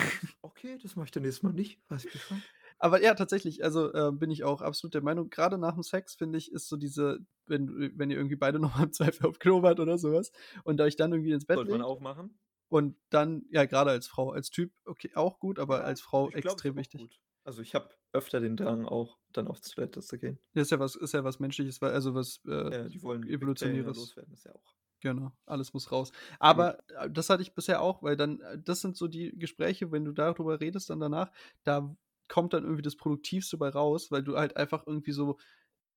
[0.43, 1.81] Okay, das mache ich dann nächstes Mal nicht.
[1.91, 2.43] Weiß ich Bescheid.
[2.79, 6.15] Aber ja, tatsächlich, also, äh, bin ich auch absolut der Meinung, grade nach dem Sex,
[6.15, 9.39] finde ich, ist so diese wenn wenn ihr irgendwie beide noch mal im Zweifel auf
[9.39, 10.33] Klo wart oder so was
[10.65, 12.39] und euch dann irgendwie ins Bett Sollte man legt auch machen.
[12.69, 14.31] und dann ja, grade als Frau.
[14.33, 17.09] Als Typ, okay, auch gut, aber Ja, als Frau ist extrem wichtig.
[17.09, 17.21] gut.
[17.45, 20.39] Also, ich habe öfter den Drang auch, dann aufs Toilette zu gehen.
[20.55, 23.37] Ist ja was ist ja was Menschliches, weil also, was, äh, Ja, die wollen ja
[23.37, 23.89] Evolutionäres.
[23.91, 26.13] loswerden, ist ja auch Genau, alles muss raus.
[26.41, 29.93] Aber, äh, das hatte ich bisher auch, weil dann äh, das sind so die Gespräche,
[29.93, 31.31] wenn du darüber redest dann danach,
[31.65, 31.95] da
[32.29, 35.39] kommt dann irgendwie das Produktivste bei raus, weil du halt einfach irgendwie so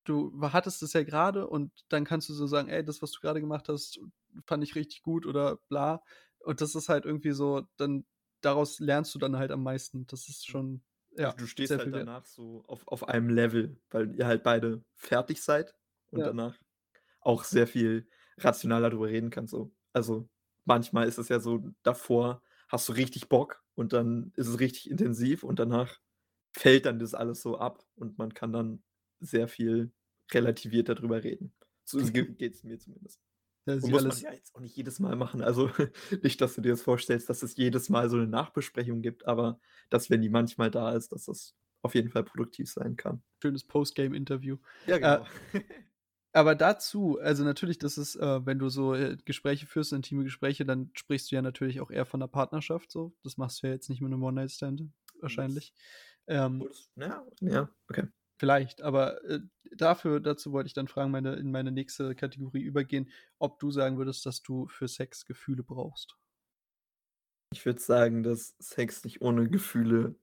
[0.04, 3.20] du hattest es ja grade und dann kannst du so sagen: „Ey, das, was du
[3.20, 4.00] grade gemacht hast,
[4.46, 6.02] fand ich richtig gut“ oder bla.
[6.40, 8.06] Und das ist halt irgendwie so dann
[8.40, 10.06] daraus lernst du dann halt am meisten.
[10.06, 10.48] Das ist Mhm.
[10.48, 10.82] schon,
[11.16, 12.08] Also, ja, du stehst halt wert.
[12.08, 15.74] danach so auf auf einem Level, weil ihr halt beide fertig seid
[16.10, 16.28] und Ja.
[16.28, 16.58] danach
[17.20, 19.72] auch sehr viel rationaler drüber reden kannst so.
[19.92, 20.28] Also,
[20.66, 24.90] manchmal ist es ja so, davor hast du richtig Bock und dann ist es richtig
[24.90, 26.00] intensiv und danach
[26.58, 28.82] fällt dann das alles so ab und man kann dann
[29.20, 29.92] sehr viel
[30.32, 31.52] relativiert darüber reden.
[31.84, 33.20] So geht es mir zumindest.
[33.64, 35.42] Das muss man ja jetzt auch nicht jedes Mal machen.
[35.42, 35.70] Also
[36.22, 39.60] nicht, dass du dir das vorstellst, dass es jedes Mal so eine Nachbesprechung gibt, aber
[39.90, 43.22] dass, wenn die manchmal da ist, dass das auf jeden Fall produktiv sein kann.
[43.42, 44.56] Schönes Postgame-Interview.
[44.86, 45.26] Ja, Äh, genau.
[46.32, 50.64] aber dazu, also natürlich, das ist, äh, wenn du so äh, Gespräche führst, intime Gespräche,
[50.64, 53.14] dann sprichst du ja natürlich auch eher von einer Partnerschaft so.
[53.22, 54.82] Das machst du ja jetzt nicht mit einem One-Night-Stand
[55.20, 55.72] wahrscheinlich.
[56.28, 56.68] Ähm.
[56.96, 58.08] Ja, ja, okay.
[58.38, 59.40] Vielleicht, aber äh,
[59.76, 63.10] dafür, dazu wollte ich dann fragen, meine, in meine nächste Kategorie übergehen,
[63.40, 66.16] ob du sagen würdest, dass du für Sex Gefühle brauchst.
[67.52, 70.14] Ich würde sagen, dass Sex nicht ohne Gefühle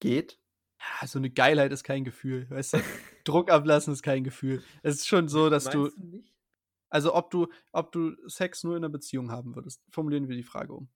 [0.00, 0.40] geht.
[0.80, 2.78] Ja, so eine Geilheit ist kein Gefühl, weißt du?
[3.24, 4.62] Druck ablassen ist kein Gefühl.
[4.82, 6.32] Es ist schon so, dass du, nicht?
[6.90, 10.42] also ob du, ob du Sex nur in einer Beziehung haben würdest, formulieren wir die
[10.42, 10.88] Frage um.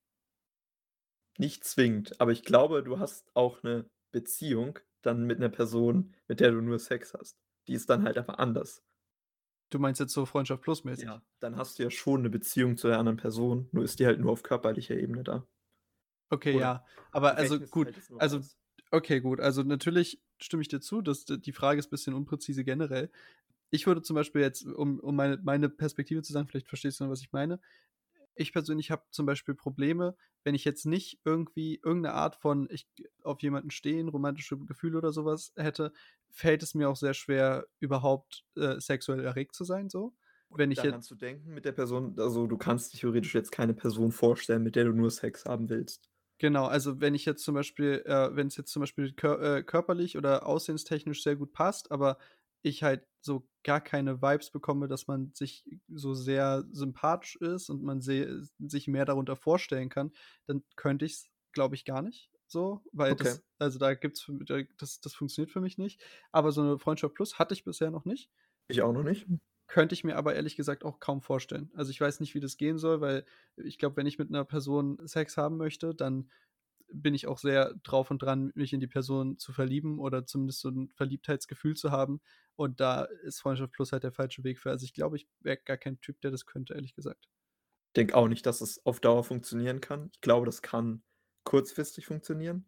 [1.39, 6.41] Nicht zwingend, aber ich glaube, du hast auch eine Beziehung dann mit einer Person, mit
[6.41, 7.39] der du nur Sex hast.
[7.67, 8.83] Die ist dann halt einfach anders.
[9.71, 11.05] Du meinst jetzt so Freundschaft plus mäßig?
[11.05, 14.07] Ja, dann hast du ja schon eine Beziehung zu der anderen Person, nur ist die
[14.07, 15.47] halt nur auf körperlicher Ebene da.
[16.29, 16.85] Okay, Oder ja.
[17.13, 18.57] Aber also gut, halt also aus.
[18.93, 19.41] Okay, gut.
[19.41, 23.11] Also natürlich stimme ich dir zu, dass die Frage ist ein bisschen unpräzise generell.
[23.71, 27.05] Ich würde zum Beispiel jetzt, um, um meine, meine Perspektive zu sagen, vielleicht verstehst du
[27.05, 27.61] noch, was ich meine.
[28.35, 32.89] Ich persönlich habe zum Beispiel Probleme, wenn ich jetzt nicht irgendwie irgendeine Art von ich
[33.23, 35.93] auf jemanden stehen, romantische Gefühle oder sowas hätte,
[36.31, 39.91] fällt es mir auch sehr schwer, überhaupt äh, sexuell erregt zu sein.
[39.91, 40.15] So,
[40.55, 43.73] wenn ich Daran jetzt zu denken mit der Person, also du kannst theoretisch jetzt keine
[43.75, 46.11] Person vorstellen, mit der du nur Sex haben willst.
[46.39, 49.63] Genau, also wenn ich jetzt zum Beispiel, äh, wenn es jetzt zum Beispiel kör äh,
[49.63, 52.17] körperlich oder aussehenstechnisch sehr gut passt, aber
[52.63, 57.83] ich halt so gar keine Vibes bekomme, dass man sich so sehr sympathisch ist und
[57.83, 60.13] man sich mehr darunter vorstellen kann,
[60.47, 63.15] dann könnte ich es, glaube ich, gar nicht so, weil Okay.
[63.15, 64.31] das, also da gibt's,
[64.79, 66.03] das, das funktioniert für mich nicht.
[66.33, 68.31] Aber so eine Freundschaft Plus hatte ich bisher noch nicht.
[68.69, 69.29] Ich auch noch nicht.
[69.69, 71.71] Könnte ich mir aber ehrlich gesagt auch kaum vorstellen.
[71.75, 73.25] Also ich weiß nicht, wie das gehen soll, weil
[73.57, 76.31] ich glaube, wenn ich mit einer Person Sex haben möchte, dann
[76.93, 80.61] bin ich auch sehr drauf und dran, mich in die Person zu verlieben oder zumindest
[80.61, 82.21] so ein Verliebtheitsgefühl zu haben.
[82.57, 84.71] Und da ist Freundschaft Plus halt der falsche Weg für.
[84.71, 87.29] Also ich glaube, ich wäre gar kein Typ, der das könnte, ehrlich gesagt.
[87.89, 90.11] Ich denke auch nicht, dass es auf Dauer funktionieren kann.
[90.13, 91.03] Ich glaube, das kann
[91.45, 92.67] kurzfristig funktionieren.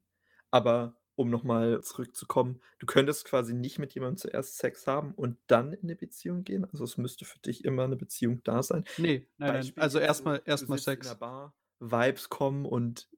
[0.50, 5.72] Aber um nochmal zurückzukommen, du könntest quasi nicht mit jemandem zuerst Sex haben und dann
[5.72, 6.64] in eine Beziehung gehen.
[6.64, 8.85] Also es müsste für dich immer eine Beziehung da sein.
[8.96, 9.72] Nee, nein, nein.
[9.76, 11.08] Also erstmal erstmal sitzt in Sex.
[11.08, 13.08] der Bar, Vibes kommen und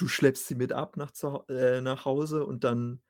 [0.00, 3.02] du schleppst sie mit ab nach, zu, äh, nach Hause und dann,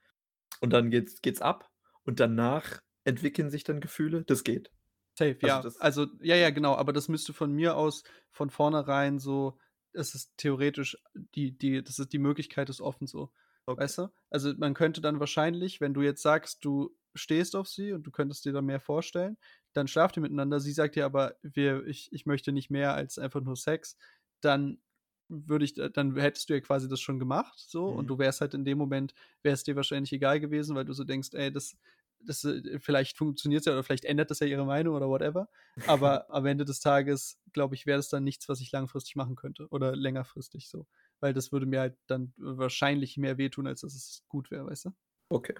[0.60, 1.70] und dann geht's, geht's ab
[2.04, 4.24] und danach entwickeln sich dann Gefühle.
[4.24, 4.70] Das geht.
[5.18, 5.62] Safe, Also ja.
[5.62, 9.58] das- Also, ja, ja, genau, aber das müsste von mir aus von vornherein so,
[9.92, 10.96] es ist theoretisch,
[11.34, 13.32] die, die, das ist die Möglichkeit ist offen so.
[13.66, 13.82] Okay.
[13.82, 14.08] Weißt du?
[14.30, 18.10] Also man könnte dann wahrscheinlich, wenn du jetzt sagst, du stehst auf sie und du
[18.10, 19.36] könntest dir da mehr vorstellen,
[19.72, 20.60] dann schlaft ihr miteinander.
[20.60, 23.96] Sie sagt dir aber, wir, ich, ich möchte nicht mehr als einfach nur Sex,
[24.40, 24.80] dann
[25.30, 27.94] würde ich, dann hättest du ja quasi das schon gemacht, so, Mhm.
[27.94, 30.92] und du wärst halt in dem Moment, wäre es dir wahrscheinlich egal gewesen, weil du
[30.92, 31.76] so denkst, ey, das,
[32.20, 35.48] das äh, vielleicht funktioniert ja oder vielleicht ändert das ja ihre Meinung oder whatever.
[35.84, 39.34] Aber am Ende des Tages, glaube ich, wäre das dann nichts, was ich langfristig machen
[39.36, 40.86] könnte oder längerfristig so.
[41.20, 44.86] Weil das würde mir halt dann wahrscheinlich mehr wehtun, als dass es gut wäre, weißt
[44.86, 44.90] du?
[45.30, 45.54] Okay.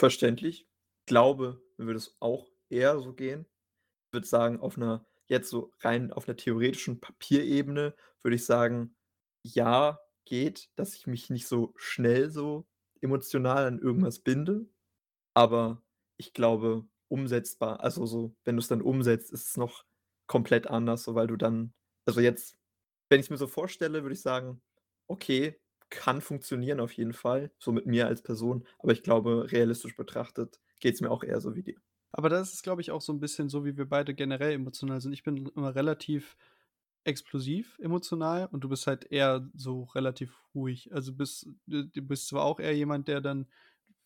[0.00, 0.68] Verständlich.
[1.06, 3.46] Glaube, mir würde es auch eher so gehen.
[4.08, 8.96] Ich würde sagen, auf einer, jetzt so rein auf einer theoretischen Papierebene würde ich sagen,
[9.42, 12.66] ja, geht, dass ich mich nicht so schnell so
[13.00, 14.66] emotional an irgendwas binde.
[15.34, 15.82] Aber
[16.18, 19.84] ich glaube, umsetzbar, also so, wenn du es dann umsetzt, ist es noch
[20.26, 21.74] komplett anders, so weil du dann,
[22.06, 22.56] also jetzt,
[23.10, 24.62] wenn ich es mir so vorstelle, würde ich sagen,
[25.08, 29.96] okay, kann funktionieren auf jeden Fall, so mit mir als Person, aber ich glaube, realistisch
[29.96, 31.76] betrachtet geht es mir auch eher so wie dir.
[32.12, 35.00] Aber das ist, glaube ich, auch so ein bisschen so, wie wir beide generell emotional
[35.00, 35.12] sind.
[35.12, 36.36] Ich bin immer relativ
[37.04, 40.92] explosiv emotional und du bist halt eher so relativ ruhig.
[40.92, 43.46] Also bist, du du bist zwar auch eher jemand, der dann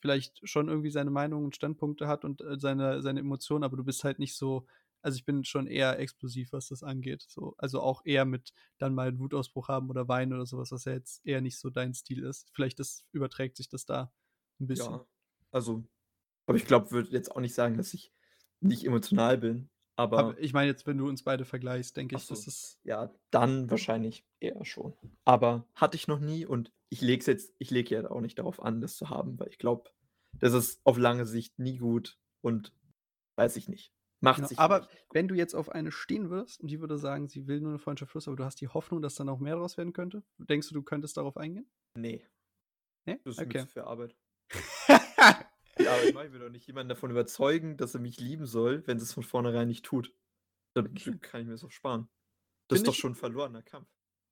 [0.00, 3.84] vielleicht schon irgendwie seine Meinungen und Standpunkte hat und äh, seine, seine Emotionen, aber du
[3.84, 4.66] bist halt nicht so,
[5.02, 7.24] also ich bin schon eher explosiv, was das angeht.
[7.28, 10.84] So, also auch eher mit dann mal einen Wutausbruch haben oder weinen oder sowas, was
[10.84, 12.50] ja jetzt eher nicht so dein Stil ist.
[12.54, 14.12] Vielleicht das, überträgt sich das da
[14.60, 14.94] ein bisschen.
[14.94, 15.06] Ja,
[15.50, 15.84] also,
[16.46, 18.12] aber ich glaube, würde jetzt auch nicht sagen, dass ich
[18.60, 22.26] nicht emotional bin, aber, Aber ich meine jetzt, wenn du uns beide vergleichst, denke ich,
[22.26, 22.48] dass so.
[22.48, 24.94] es ja, dann wahrscheinlich eher schon.
[25.24, 28.38] Aber hatte ich noch nie und ich lege es jetzt, ich lege ja auch nicht
[28.38, 29.90] darauf an, das zu haben, weil ich glaube,
[30.38, 32.72] das ist auf lange Sicht nie gut und
[33.36, 33.92] weiß ich nicht.
[34.20, 34.48] Macht Genau.
[34.48, 34.88] sich Aber gut.
[35.12, 37.78] wenn du jetzt auf eine stehen würdest und die würde sagen, sie will nur eine
[37.78, 40.68] Freundschaft plus, aber du hast die Hoffnung, dass dann auch mehr daraus werden könnte, denkst
[40.68, 41.68] du, du könntest darauf eingehen?
[41.96, 42.22] Ne.
[43.06, 43.20] Ne?
[43.24, 43.66] Das ist Okay.
[43.66, 44.14] viel Arbeit.
[46.04, 49.12] Mache ich mir doch nicht, jemanden davon überzeugen, dass er mich lieben soll, wenn sie's
[49.12, 50.14] von vornherein nicht tut.
[50.74, 51.18] Dann Okay.
[51.22, 52.08] kann ich mir's auch sparen.
[52.68, 53.88] Das ist Finde doch schon 'n verlorener Kampf.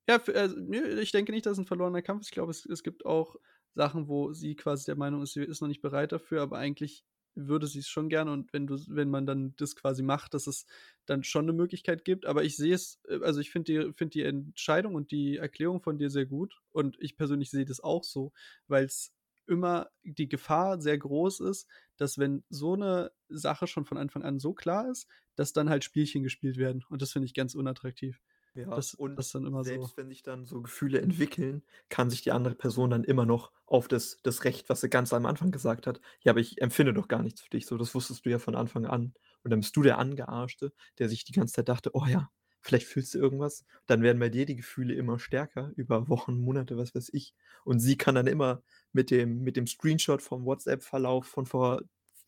[0.08, 0.56] Ja, also,
[1.00, 2.26] ich denke nicht, dass es 'n verlorener Kampf ist.
[2.28, 3.36] Ich glaube, es es gibt auch
[3.74, 7.04] Sachen, wo sie quasi der Meinung ist, sie ist noch nicht bereit dafür, aber eigentlich
[7.36, 10.66] würde sie's schon gerne und wenn du wenn man dann das quasi macht, dass es
[11.06, 12.26] dann schon 'ne Möglichkeit gibt.
[12.26, 15.80] Aber ich sehe es äh, also, ich finde die finde die Entscheidung und die Erklärung
[15.80, 18.32] von dir sehr gut und ich persönlich sehe das auch so,
[18.68, 19.10] weil's
[19.46, 24.38] immer die Gefahr sehr groß ist, dass wenn so 'ne Sache schon von Anfang an
[24.38, 28.20] so klar ist, dass dann halt Spielchen gespielt werden und das finde ich ganz unattraktiv.
[28.54, 32.10] Ja, Das und das dann immer so selbst wenn sich dann so Gefühle entwickeln, kann
[32.10, 35.26] sich die andere Person dann immer noch auf das das Recht, was sie ganz am
[35.26, 38.24] Anfang gesagt hat: „Ja, aber ich empfinde doch gar nichts für dich so, das wusstest
[38.26, 41.54] du ja von Anfang an.“ Und dann bist du der Angearschte, der sich die ganze
[41.54, 42.30] Zeit dachte: „Oh ja,
[42.64, 46.76] vielleicht fühlst du irgendwas.“ Dann werden bei dir die Gefühle immer stärker über Wochen, Monate,
[46.78, 47.34] was weiß ich.
[47.64, 51.82] Und sie kann dann immer mit dem mit dem Screenshot vom WhatsApp-Verlauf von vor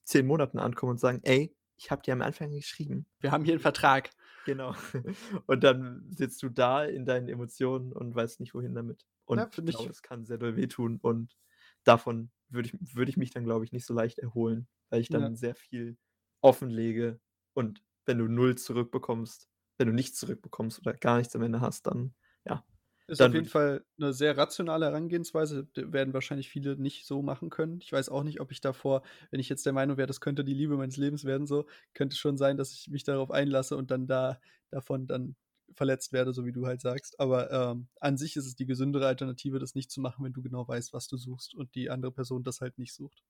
[0.04, 3.54] 10 Monaten ankommen und sagen: „Ey, ich habe dir am Anfang geschrieben.“ Wir haben hier
[3.54, 4.10] 'n Vertrag.
[4.44, 4.74] Genau.
[5.46, 9.06] Und dann sitzt du da in deinen Emotionen und weißt nicht, wohin damit.
[9.24, 11.36] Und Ja, ich glaube, es kann sehr doll wehtun und
[11.84, 15.08] davon würde ich würde ich mich dann, glaube ich, nicht so leicht erholen, weil ich
[15.08, 15.30] Ja.
[15.30, 15.98] dann sehr viel
[16.42, 17.20] offenlege
[17.54, 21.86] und wenn du 0 zurückbekommst wenn du nichts zurückbekommst oder gar nichts am Ende hast,
[21.86, 22.14] dann
[22.46, 22.64] ja,
[23.08, 27.50] Ist dann auf jeden Fall 'ne sehr rationale Herangehensweise, werden wahrscheinlich viele nicht so machen
[27.50, 27.78] können.
[27.80, 30.42] Ich weiß auch nicht, ob ich davor wenn ich jetzt der Meinung wäre, das könnte
[30.44, 33.92] die Liebe meines Lebens werden so, könnte schon sein, dass ich mich darauf einlasse und
[33.92, 35.36] dann da davon dann
[35.74, 37.20] verletzt werde, so wie du halt sagst.
[37.20, 40.42] Aber, ähm, an sich ist es die gesündere Alternative, das nicht zu machen, wenn du
[40.42, 43.22] genau weißt, was du suchst und die andere Person das halt nicht sucht.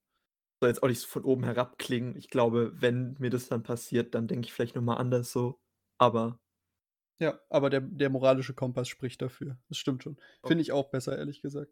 [0.61, 2.15] Soll jetzt auch nicht so von oben herab klingen.
[2.15, 5.59] Ich glaube, wenn mir das dann passiert, dann denke ich vielleicht noch mal anders so,
[5.99, 6.39] aber
[7.21, 9.57] Ja, aber der der moralische Kompass spricht dafür.
[9.69, 10.17] Das stimmt schon.
[10.43, 11.71] Finde ich auch besser, ehrlich gesagt.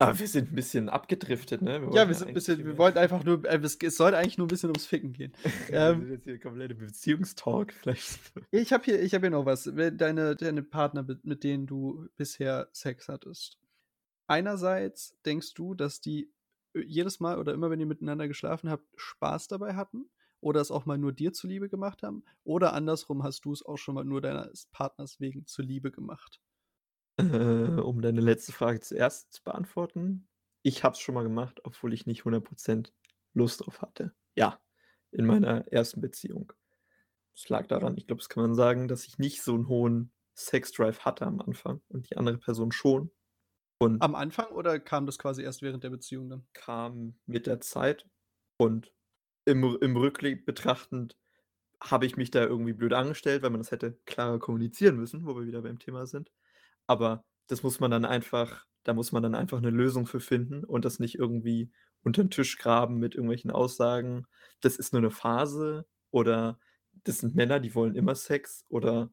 [0.00, 1.80] Aber wir sind 'n bisschen abgedriftet, ne?
[1.80, 4.16] Wir Ja, wir sind 'n eigentlich bisschen wir wollten einfach nur äh, es es sollte
[4.16, 5.32] eigentlich nur 'n bisschen ums Ficken gehen.
[5.70, 8.32] Ähm sind jetzt hier komplett im Beziehungstalk vielleicht.
[8.54, 9.64] Ich habe hier ich habe hier noch was.
[9.64, 13.58] Deine deine Partner, mit mit denen du bisher Sex hattest.
[14.28, 16.32] Einerseits denkst du, dass die,
[16.74, 20.10] äh, jedes Mal oder immer, wenn ihr miteinander geschlafen habt, Spaß dabei hatten
[20.42, 22.24] oder es auch mal nur dir zuliebe gemacht haben?
[22.44, 26.40] Oder andersrum, hast du's auch schon mal nur deines Partners wegen zuliebe gemacht?
[27.18, 27.22] Äh,
[27.80, 30.28] um deine letzte Frage zuerst zu beantworten.
[30.62, 32.92] Ich habe es schon mal gemacht, obwohl ich nicht 100 %
[33.34, 34.14] Lust drauf hatte.
[34.36, 34.60] Ja,
[35.10, 36.52] in meiner ersten Beziehung.
[37.36, 40.12] Es lag daran, ich glaube, das kann man sagen, dass ich nicht so 'n hohen
[40.36, 43.12] Sex-Drive hatte am Anfang und die andere Person schon.
[43.78, 46.46] Und Am Anfang oder kam das quasi erst während der Beziehung dann?
[46.54, 48.08] kam mit der Zeit
[48.56, 48.92] und
[49.46, 51.16] im im Rückblick betrachtend
[51.82, 55.36] habe ich mich da irgendwie blöd angestellt, weil man das hätte klarer kommunizieren müssen, wo
[55.36, 56.32] wir wieder beim Thema sind.
[56.88, 60.64] Aber das muss man dann einfach da muss man dann einfach 'ne Lösung für finden
[60.64, 61.72] und das nicht irgendwie
[62.04, 64.26] untern Tisch graben mit irgendwelchen Aussagen.
[64.62, 66.58] Das ist nur 'ne Phase oder
[67.04, 69.12] das sind Männer, die wollen immer Sex oder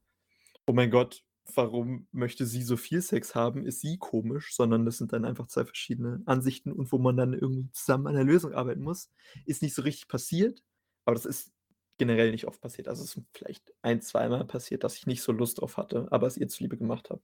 [0.67, 1.23] oh mein Gott,
[1.55, 3.65] warum möchte sie so viel Sex haben?
[3.65, 4.55] Ist sie komisch?
[4.55, 8.15] Sondern das sind dann einfach 2 verschiedene Ansichten und wo man dann irgendwie zusammen an
[8.15, 9.11] der Lösung arbeiten muss.
[9.45, 10.63] Ist nicht so richtig passiert,
[11.05, 11.51] aber das ist
[11.97, 12.87] generell nicht oft passiert.
[12.87, 16.27] Also, es ist vielleicht ein zweimal passiert, dass ich nicht so Lust drauf hatte, aber
[16.27, 17.21] es ihr zuliebe gemacht habe.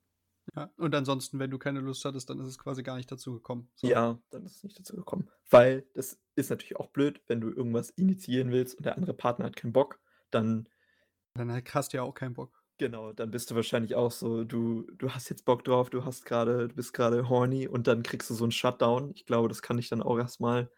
[0.55, 3.33] Ja, und ansonsten, wenn du keine Lust hattest, dann ist es quasi gar nicht dazu
[3.33, 3.88] gekommen, so.
[3.88, 5.29] Ja, dann ist es nicht dazu gekommen.
[5.49, 9.45] Weil das ist natürlich auch blöd, wenn du irgendwas initiieren willst und der andere Partner
[9.45, 10.67] hat keinen Bock, dann
[11.35, 12.63] Dann hast du ja auch keinen Bock.
[12.79, 16.25] Genau, dann bist du wahrscheinlich auch so, du du hast jetzt Bock drauf, du hast
[16.25, 19.11] grade du bist grade horny und dann kriegst du so 'n Shutdown.
[19.15, 20.69] Ich glaube, das kann dich dann auch erst mal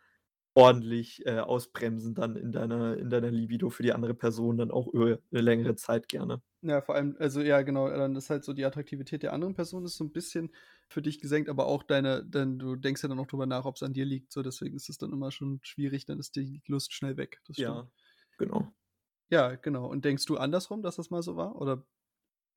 [0.55, 4.87] ordentlich, äh, ausbremsen dann in deiner in deiner Libido für die andere Person dann auch
[4.87, 6.41] über 'ne längere Zeit gerne.
[6.63, 9.85] Ja, vor allem also, ja, genau, dann ist halt so die Attraktivität der anderen Person
[9.85, 10.49] ist so 'n bisschen
[10.89, 13.83] für dich gesenkt, aber auch deine denn du denkst ja dann auch drüber nach, ob's
[13.83, 16.93] an dir liegt, so deswegen ist es dann immer schon schwierig, dann ist die Lust
[16.93, 17.41] schnell weg.
[17.45, 17.81] Das stimmt.
[17.81, 17.89] Ja,
[18.37, 18.71] genau.
[19.31, 19.87] Ja, genau.
[19.87, 21.55] Und denkst du andersrum, dass das mal so war?
[21.57, 21.85] Oder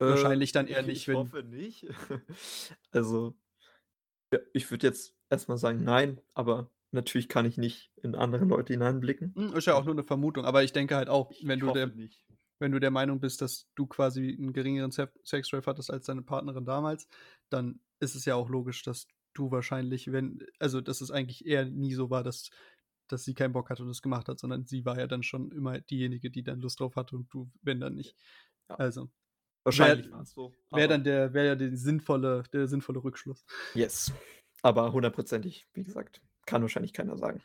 [0.01, 1.87] Äh, wahrscheinlich dann eher ich nicht, ich wenn hoffe nicht.
[2.91, 3.35] Also,
[4.33, 8.45] ja, ich würde jetzt erst mal sagen: „Nein“, aber natürlich kann ich nicht in andere
[8.45, 9.35] Leute hineinblicken.
[9.35, 11.59] Hm, ist ja auch nur 'ne Vermutung, aber ich denke halt auch, Ich wenn ich
[11.59, 12.23] du der nicht.
[12.59, 16.21] wenn du der Meinung bist, dass du quasi 'n geringeren Sef Sex-Drive hattest als deine
[16.23, 17.07] Partnerin damals,
[17.49, 21.65] dann ist es ja auch logisch, dass du wahrscheinlich, wenn also, dass es eigentlich eher
[21.65, 22.49] nie so war, dass
[23.11, 25.51] dass sie keinen Bock hatte und es gemacht hat, sondern sie war ja dann schon
[25.51, 28.15] immer diejenige, die dann Lust drauf hatte und du, wenn dann nicht.
[28.69, 28.75] Ja.
[28.75, 29.09] Also,
[29.63, 33.45] Wahrscheinlich wäre so, wäre dann der wäre ja der sinnvolle der sinnvolle Rückschluss.
[33.75, 34.11] Yes.
[34.63, 37.41] Aber hundertprozentig, wie gesagt, kann wahrscheinlich keiner sagen.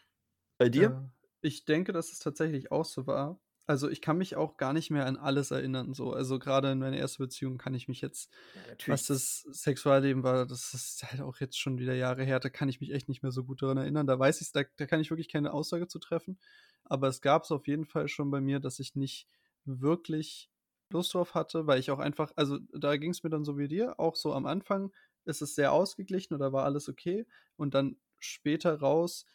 [0.58, 0.82] Bei dir?
[0.82, 1.10] Ja,
[1.42, 4.90] ich denke, dass es tatsächlich auch so war, Also, ich kann mich auch gar nicht
[4.90, 6.12] mehr an alles erinnern so.
[6.12, 10.46] Also, grade in meiner ersten Beziehung kann ich mich jetzt Ja, was das Sexualleben war,
[10.46, 13.22] das ist halt auch jetzt schon wieder Jahre her, da kann ich mich echt nicht
[13.22, 14.06] mehr so gut daran erinnern.
[14.06, 16.38] Da weiß ich's da da kann ich wirklich keine Aussage zu treffen.
[16.84, 19.28] Aber es gab's auf jeden Fall schon bei mir, dass ich nicht
[19.64, 20.50] wirklich
[20.90, 23.98] Lust drauf hatte, weil ich auch einfach also, da ging's mir dann so wie dir,
[23.98, 24.92] auch so am Anfang
[25.24, 27.26] ist es sehr ausgeglichen oder war alles okay
[27.56, 29.26] und dann später raus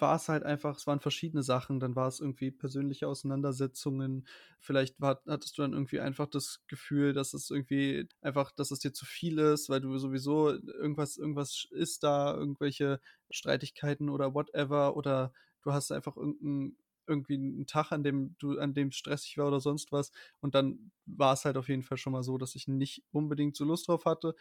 [0.00, 1.80] war's halt einfach es waren verschiedene Sachen.
[1.80, 4.26] Dann war's irgendwie persönliche Auseinandersetzungen.
[4.60, 8.80] Vielleicht war hattest du dann irgendwie einfach das Gefühl, dass es irgendwie einfach dass es
[8.80, 14.96] dir zu viel ist, weil du sowieso irgendwas irgendwas ist da, irgendwelche Streitigkeiten oder whatever
[14.96, 15.32] oder
[15.62, 19.48] du hast einfach irgend 'n irgendwie 'n Tag, an dem du an dem's stressig war
[19.48, 20.12] oder sonst was.
[20.40, 23.64] Und dann war's halt auf jeden Fall schon mal so, dass ich nicht unbedingt so
[23.64, 24.34] Lust drauf hatte,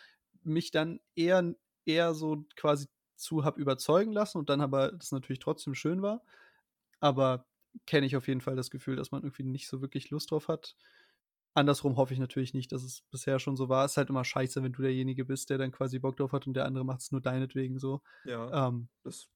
[0.43, 5.39] mich dann eher eher so quasi zu habe überzeugen lassen und dann aber das natürlich
[5.39, 6.23] trotzdem schön war.
[6.99, 7.45] Aber
[7.86, 10.47] kenne ich auf jeden Fall das Gefühl, dass man irgendwie nicht so wirklich Lust drauf
[10.47, 10.75] hat.
[11.53, 13.86] Andersrum hoffe ich natürlich nicht, dass es bisher schon so war.
[13.86, 16.53] Ist halt immer scheiße, wenn du derjenige bist, der dann quasi Bock drauf hat und
[16.53, 18.01] der andere macht's nur deinetwegen so.
[18.25, 19.27] Ja, Ähm das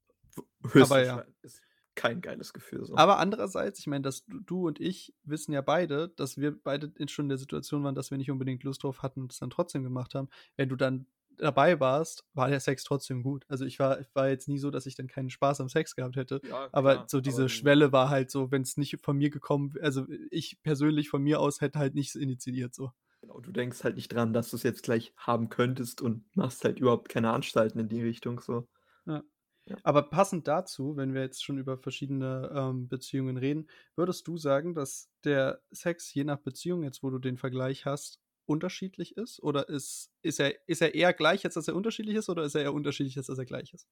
[0.74, 1.26] aber ja.
[1.42, 1.62] ist
[1.96, 2.96] kein geiles Gefühl so.
[2.96, 7.26] Aber andererseits, ich meine, dass du und ich wissen ja beide, dass wir beide schon
[7.26, 9.84] in der Situation waren, dass wir nicht unbedingt Lust drauf hatten und es dann trotzdem
[9.84, 10.30] gemacht haben.
[10.56, 11.06] Wenn du dann
[11.42, 13.46] dabei warst, war der Sex trotzdem gut.
[13.50, 16.16] Also, ich war war jetzt nie so, dass ich dann keinen Spaß am Sex gehabt
[16.16, 19.18] hätte, Ja, aber klar, so aber diese du Schwelle war halt so, wenn's nicht von
[19.18, 22.92] mir gekommen also, ich persönlich von mir aus hätte halt nichts initiiert so.
[23.22, 26.80] Genau, du denkst halt nicht dran, dass du's jetzt gleich haben könntest und machst halt
[26.80, 28.68] überhaupt keine Anstalten in die Richtung so.
[29.06, 29.24] Ja.
[29.66, 29.78] Ja.
[29.84, 34.74] Aber passend dazu, wenn wir jetzt schon über verschiedene, ähm, Beziehungen reden, würdest du sagen,
[34.74, 38.20] dass der Sex je nach Beziehung, jetzt wo du den Vergleich hast,
[38.52, 39.42] unterschiedlich ist?
[39.44, 42.56] Oder ist ist er ist er eher gleich, als dass er unterschiedlich ist, oder ist
[42.56, 43.88] er eher unterschiedlich, als dass er gleich ist?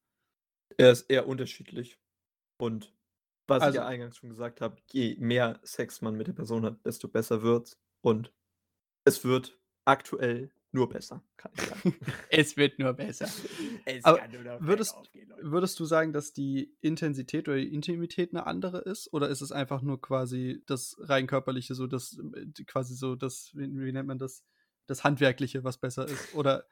[0.77, 1.99] Er ist eher unterschiedlich.
[2.59, 2.93] Und
[3.47, 6.65] was ich ja Also eingangs schon gesagt habe, je mehr Sex man mit der Person
[6.65, 7.79] hat, desto besser wird's.
[8.01, 8.33] Und
[9.05, 11.83] es wird aktuell nur besser, kann ich sagen.
[12.29, 13.35] Es wird nur besser.
[13.85, 15.41] Es Aber kann nur noch würdest bergauf gehen, Leute.
[15.41, 19.11] würdest du sagen, dass die Intensität oder die Intimität 'ne andere ist?
[19.13, 23.51] Oder ist es einfach nur quasi das rein körperliche, so das äh, quasi so das
[23.55, 24.43] wie wie nennt man das?
[24.87, 26.29] Das Handwerkliche, was besser ist?
[26.31, 26.65] Oder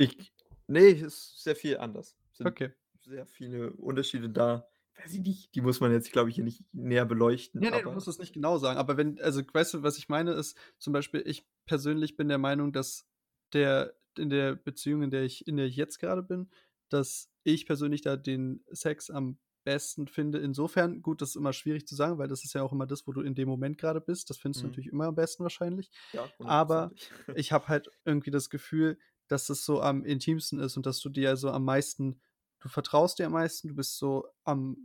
[0.00, 0.32] Ich
[0.68, 2.16] ne, ist sehr viel anders.
[2.32, 2.72] Sind Okay.
[3.00, 4.68] sehr viele Unterschiede da.
[4.98, 7.82] Weiß ich nicht, die muss man jetzt, glaube ich, hier nicht näher beleuchten, Ne, ne,
[7.82, 8.78] du musst es nicht genau sagen.
[8.78, 12.38] Aber wenn also, weißt du, was ich meine, ist zum Beispiel, ich persönlich bin der
[12.38, 13.06] Meinung, dass
[13.52, 16.50] der in der Beziehung, in der ich in der ich jetzt grade bin,
[16.88, 20.38] dass ich persönlich da den Sex am besten finde.
[20.38, 23.06] Insofern gut, das ist immer schwierig zu sagen, weil das ist ja auch immer das,
[23.06, 24.30] wo du in dem Moment grade bist.
[24.30, 24.68] Das findest du Mhm.
[24.68, 25.90] natürlich immer am besten wahrscheinlich.
[26.12, 26.92] Ja, Aber
[27.34, 31.08] ich habe halt irgendwie das Gefühl, dass es so am intimsten ist und dass du
[31.10, 32.20] dir so am meisten
[32.60, 34.76] du vertraust dir am meisten, du bist so am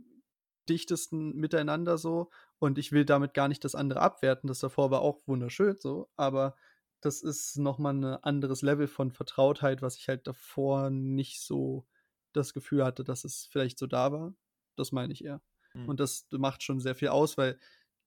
[0.68, 2.30] dichtesten miteinander so.
[2.58, 4.48] Und ich will damit gar nicht das andere abwerten.
[4.48, 6.56] Das davor war auch wunderschön so, aber
[7.02, 11.86] das ist noch mal 'ne anderes Level von Vertrautheit, was ich halt davor nicht so
[12.32, 14.34] das Gefühl hatte, dass es vielleicht so da war.
[14.76, 15.42] Das meine ich eher.
[15.74, 15.88] Mhm.
[15.88, 17.58] Und das macht schon sehr viel aus, weil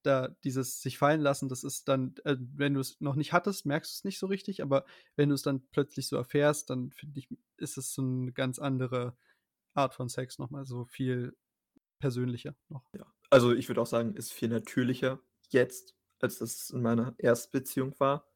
[0.03, 3.91] da dieses sich fallen lassen, das ist dann äh, wenn du's noch nicht hattest, merkst
[3.93, 7.77] du's nicht so richtig, aber wenn du's dann plötzlich so erfährst, dann finde ich, ist
[7.77, 9.17] es so 'ne ganz andere
[9.77, 11.35] Art von Sex noch mal so viel
[11.99, 12.89] persönlicher noch.
[12.93, 17.99] Ja, also, ich würde auch sagen, ist viel natürlicher jetzt, als das in meiner Erstbeziehung
[17.99, 18.27] war.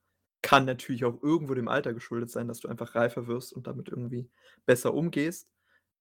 [0.41, 3.89] Kann natürlich auch irgendwo dem Alter geschuldet sein, dass du einfach reifer wirst und damit
[3.89, 4.29] irgendwie
[4.65, 5.49] besser umgehst.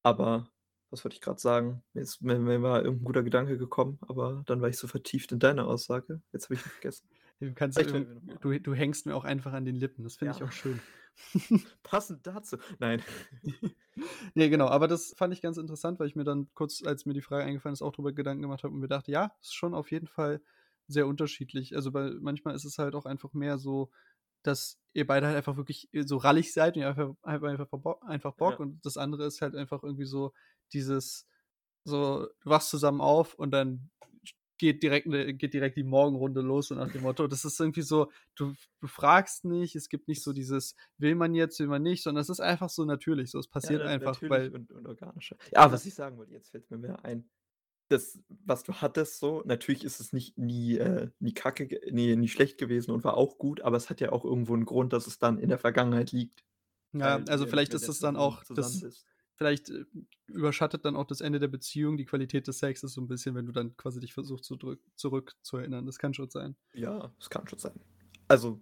[0.02, 0.50] Aber
[0.90, 1.82] was wollte ich grad sagen?
[1.92, 4.88] Mir ist mir mir war irgend 'n guter Gedanke gekommen, aber dann war ich so
[4.88, 6.22] vertieft in deine Aussage.
[6.32, 7.08] Jetzt habe ich ihn vergessen.
[7.40, 10.04] Du kannst du du hängst mir auch einfach an den Lippen.
[10.04, 10.44] Das finde ich Ja.
[10.44, 10.82] auch schön.
[11.82, 12.56] Passend dazu.
[12.78, 13.02] Nein.
[14.34, 17.14] Ne, genau, aber das fand ich ganz interessant, weil ich mir dann kurz, als mir
[17.14, 19.74] die Frage eingefallen ist, auch drüber Gedanken gemacht habe und mir dachte: „Ja, ist schon
[19.74, 20.42] auf jeden Fall
[20.88, 23.90] sehr unterschiedlich.“ Also, weil manchmal ist es halt auch einfach mehr so,
[24.42, 27.68] dass ihr beide halt einfach wirklich, so rallig seid und ihr einfach habt einfach
[28.02, 28.60] einfach Bock Ja.
[28.60, 30.32] und das andere ist halt einfach irgendwie so
[30.72, 31.26] dieses
[31.84, 33.90] so, du wachst zusammen auf und dann
[34.60, 37.28] geht direkt 'ne geht direkt die Morgenrunde los, so nach dem Motto.
[37.28, 41.34] Das ist irgendwie so, du du fragst nicht, es gibt nicht so dieses: „Will man
[41.34, 43.40] jetzt, will man nicht“, sondern es ist einfach so natürlich so.
[43.40, 45.36] Es Ja, passiert na einfach, natürlich weil und und organischer.
[45.52, 47.28] Ja, was ich sagen wollte, jetzt fällt's mir wieder ein.
[47.88, 52.16] Das, was du hattest so natürlich ist es nicht nie äh, nie Kacke ge ne,
[52.16, 54.92] nie schlecht gewesen und war auch gut, aber es hat ja auch irgendwo 'n Grund,
[54.94, 56.44] dass es dann in der Vergangenheit liegt.
[57.00, 59.06] Ja, also, ja vielleicht ist es dann auch das bist.
[59.40, 59.84] Vielleicht, äh,
[60.26, 63.46] überschattet dann auch das Ende der Beziehung die Qualität des Sexes so 'n bisschen, wenn
[63.46, 65.86] du dann quasi dich versuchst zu drück zurückzuerinnern.
[65.86, 66.56] Das kann schon sein.
[66.74, 67.80] Ja, das kann schon sein.
[68.28, 68.60] Also,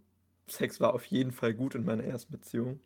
[0.49, 2.81] Sex war auf jeden Fall gut in meiner ersten Beziehung.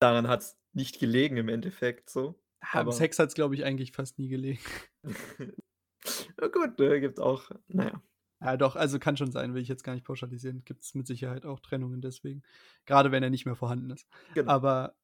[0.00, 3.92] Daran hat's nicht gelegen im Endeffekt so, Ah, am aber Sex hat's, glaube ich, eigentlich
[3.92, 4.60] fast nie gelegen.
[5.04, 5.10] Ja
[6.52, 8.56] gut, ne, gibt auch na ja.
[8.56, 10.64] Doch, also kann schon sein, will ich jetzt gar nicht pauschalisieren.
[10.64, 12.42] Gibt's mit Sicherheit auch Trennungen deswegen,
[12.86, 14.08] grade wenn er nicht mehr vorhanden ist.
[14.34, 14.50] Genau.
[14.50, 14.96] Aber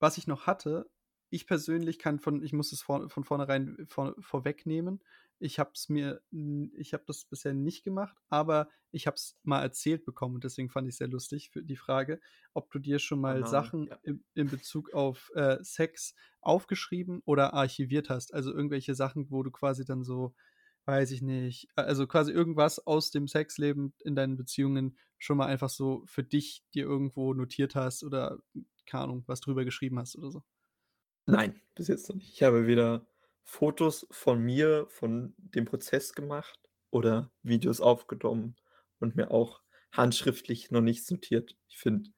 [0.00, 0.90] was ich noch hatte
[1.30, 5.02] ich persönlich kann von ich muss es vor von vornherein vor vorwegnehmen.
[5.40, 9.62] Ich habe es mir ich habe das bisher nicht gemacht, aber ich habe es mal
[9.62, 12.20] erzählt bekommen und deswegen fand ich's sehr lustig für die Frage,
[12.54, 13.98] ob du dir schon Oh mal nein, Sachen ja.
[14.02, 18.32] in in Bezug auf, äh, Sex aufgeschrieben oder archiviert hast.
[18.34, 20.34] Also, irgendwelche Sachen, wo du quasi dann so,
[20.86, 25.68] weiß ich nicht also, quasi irgendwas aus dem Sexleben in deinen Beziehungen schon mal einfach
[25.70, 28.38] so für dich dir irgendwo notiert hast oder,
[28.86, 30.42] keine Ahnung, was drüber geschrieben hast oder so.
[31.28, 32.32] Nein, bis jetzt noch nicht.
[32.32, 33.06] Ich habe weder
[33.44, 36.58] Fotos von mir, von dem Prozess gemacht
[36.90, 38.56] oder Videos aufgenommen
[38.98, 39.60] und mir auch
[39.92, 41.54] handschriftlich noch nichts notiert.
[41.68, 42.10] Ich finde,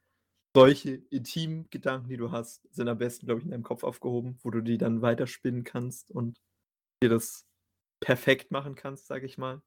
[0.54, 4.38] solche intimen Gedanken, die du hast, sind am besten, glaube ich, in deinem Kopf aufgehoben,
[4.42, 6.40] wo du die dann weiterspinnen kannst und
[7.02, 7.46] dir das
[8.00, 9.62] perfekt machen kannst, sage ich mal.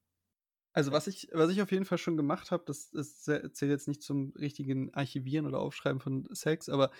[0.73, 3.71] Also, was ich was ich auf jeden Fall schon gemacht habe, das ist zäh zählt
[3.71, 6.91] jetzt nicht zum richtigen Archivieren oder Aufschreiben von Sex, aber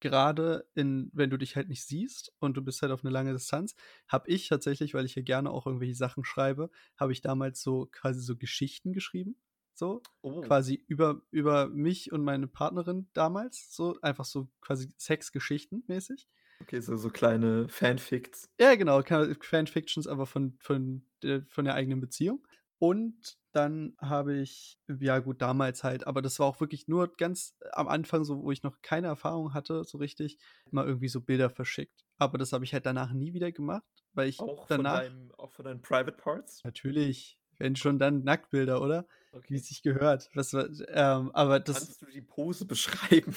[0.00, 3.32] grade in wenn du dich halt nicht siehst und du bist halt auf 'ne lange
[3.32, 3.74] Distanz,
[4.08, 7.86] habe ich tatsächlich, weil ich ja gerne auch irgendwelche Sachen schreibe, habe ich damals so
[7.92, 9.36] quasi so Geschichten geschrieben,
[9.74, 10.42] so, Oh.
[10.42, 16.26] quasi über über mich und meine Partnerin damals, so einfach so quasi Sexgeschichten mäßig.
[16.62, 18.48] Okay, so so kleine Fanfics.
[18.60, 19.02] Ja, genau,
[19.42, 22.46] Fanfictions, aber von von der von der eigenen Beziehung.
[22.78, 27.56] Und dann habe ich ja gut, damals halt aber das war auch wirklich nur ganz
[27.72, 30.38] am Anfang so, wo ich noch keine Erfahrung hatte so richtig,
[30.70, 32.04] mal irgendwie so Bilder verschickt.
[32.18, 35.32] Aber das habe ich halt danach nie wieder gemacht, weil ich Auch von danach deinem
[35.38, 36.62] auch von deinen Private Parts?
[36.64, 39.06] Natürlich, wenn schon, dann Nacktbilder, oder?
[39.32, 39.54] Okay.
[39.54, 40.30] Wie's sich gehört.
[40.34, 43.34] Was wa ähm, aber das Kannst du die Pose beschreiben?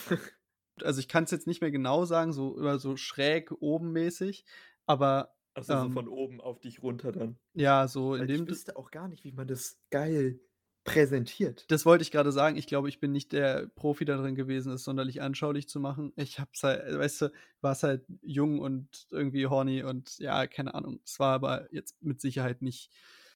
[0.82, 4.46] Also, ich kann's jetzt nicht mehr genau sagen, so immer so schräg oben mäßig,
[4.86, 7.38] aber, Ach so, so ähm von oben auf dich runter dann.
[7.54, 10.40] Ja, so in Weil dem ich wüsste auch gar nicht, wie man das geil
[10.84, 11.70] präsentiert.
[11.72, 12.58] Das wollte ich grade sagen.
[12.58, 16.14] Ich glaube, ich bin nicht der Profi da drin gewesen, es sonderlich anschaulich zu machen.
[16.16, 17.32] Ich habe es halt weißt du,
[17.62, 21.00] warst halt jung und irgendwie horny und ja, keine Ahnung.
[21.06, 22.92] Es war aber jetzt mit Sicherheit nicht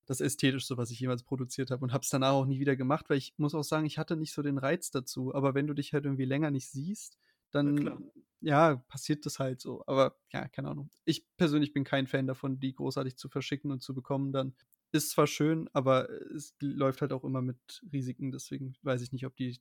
[0.05, 3.09] das Ästhetischste, was ich jemals produziert habe und habe es danach auch nie wieder gemacht,
[3.09, 5.34] weil ich muss auch sagen, ich hatte nicht so den Reiz dazu.
[5.36, 7.18] Aber wenn du dich halt irgendwie länger nicht siehst.
[7.53, 9.83] Dann, ja, passiert das halt so.
[9.87, 10.89] Aber ja, keine Ahnung.
[11.05, 14.55] Ich persönlich bin kein Fan davon, die großartig zu verschicken und zu bekommen dann.
[14.91, 19.25] Ist zwar schön, aber es läuft halt auch immer mit Risiken, deswegen weiß ich nicht,
[19.25, 19.59] ob die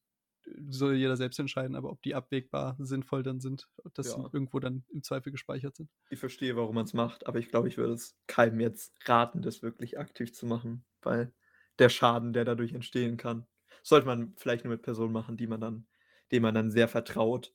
[0.69, 4.31] soll jeder selbst entscheiden, aber ob die abwägbar sinnvoll dann sind, dass sie Ja.
[4.33, 5.91] irgendwo dann im Zweifel gespeichert sind.
[6.11, 9.63] Ich verstehe, warum man's macht, aber ich glaube, ich würde es keinem jetzt raten, das
[9.63, 11.33] wirklich aktiv zu machen, weil
[11.79, 13.47] der Schaden, der dadurch entstehen kann
[13.85, 15.89] sollte man vielleicht nur mit Personen machen, die man dann
[16.31, 17.53] denen man dann sehr vertraut.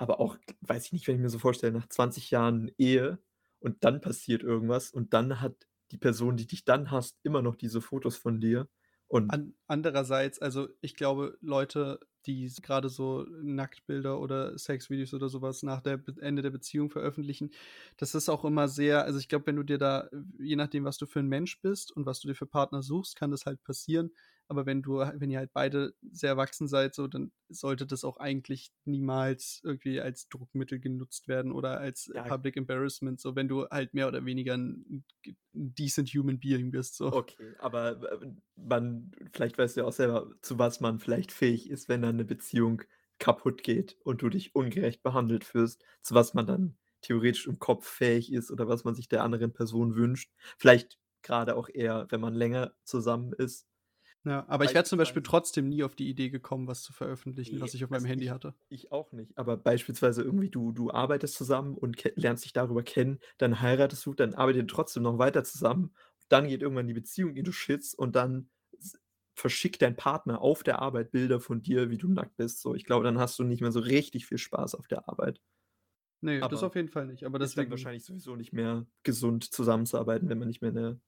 [0.00, 3.18] Aber auch, weiß ich nicht, wenn ich mir so vorstelle, nach 20 Jahren Ehe
[3.60, 7.56] und dann passiert irgendwas und dann hat die Person, die dich dann hasst, immer noch
[7.56, 8.68] diese Fotos von dir
[9.08, 15.28] und An andererseits also, ich glaube, Leute, die s grade so Nacktbilder oder Sexvideos oder
[15.28, 17.50] so was nach Be Ende der Beziehung veröffentlichen,
[17.98, 20.96] das ist auch immer sehr also, ich glaube, wenn du dir da je nachdem, was
[20.96, 23.62] du für 'n Mensch bist und was du dir für Partner suchst, kann das halt
[23.64, 24.12] passieren.
[24.50, 28.16] Aber wenn du wenn ihr halt beide sehr erwachsen seid so, dann sollte das auch
[28.18, 32.28] eigentlich niemals irgendwie als Druckmittel genutzt werden oder als Ja.
[32.28, 36.70] Public Embarrassment, so wenn du halt mehr oder weniger 'n g 'n decent human being
[36.70, 37.12] bist, so.
[37.12, 38.20] Okay, aber
[38.56, 42.16] man vielleicht weißt du ja auch selber, zu was man vielleicht fähig ist, wenn dann
[42.16, 42.82] 'ne Beziehung
[43.18, 47.86] kaputt geht und du dich ungerecht behandelt fühlst, zu was man dann theoretisch im Kopf
[47.88, 50.32] fähig ist oder was man sich der anderen Person wünscht.
[50.58, 53.62] Vielleicht grade auch eher, wenn man länger zusammen ist.
[54.24, 57.60] Ja, aber ich wäre zum Beispiel trotzdem nie auf die Idee gekommen, was zu veröffentlichen,
[57.60, 58.54] was Ne, ich auf meinem also, Handy ich hatte.
[58.70, 59.38] ich auch nicht.
[59.38, 64.14] Aber beispielsweise irgendwie du du arbeitest zusammen und lernst dich darüber kennen, dann heiratest du,
[64.14, 65.94] dann arbeitet ihr trotzdem noch weiter zusammen.
[66.28, 68.50] Dann geht irgendwann die Beziehung in die Shits und dann
[69.34, 72.74] verschickt dein Partner auf der Arbeit Bilder von dir, wie du nackt bist, so.
[72.74, 75.40] Ich glaube, dann hast du nicht mehr so richtig viel Spaß auf der Arbeit.
[76.20, 78.86] Ne, das Aber auf jeden Fall nicht, aber ist dann deswegen wahrscheinlich sowieso nicht mehr
[79.04, 81.00] gesund zusammenzuarbeiten, wenn man nicht mehr in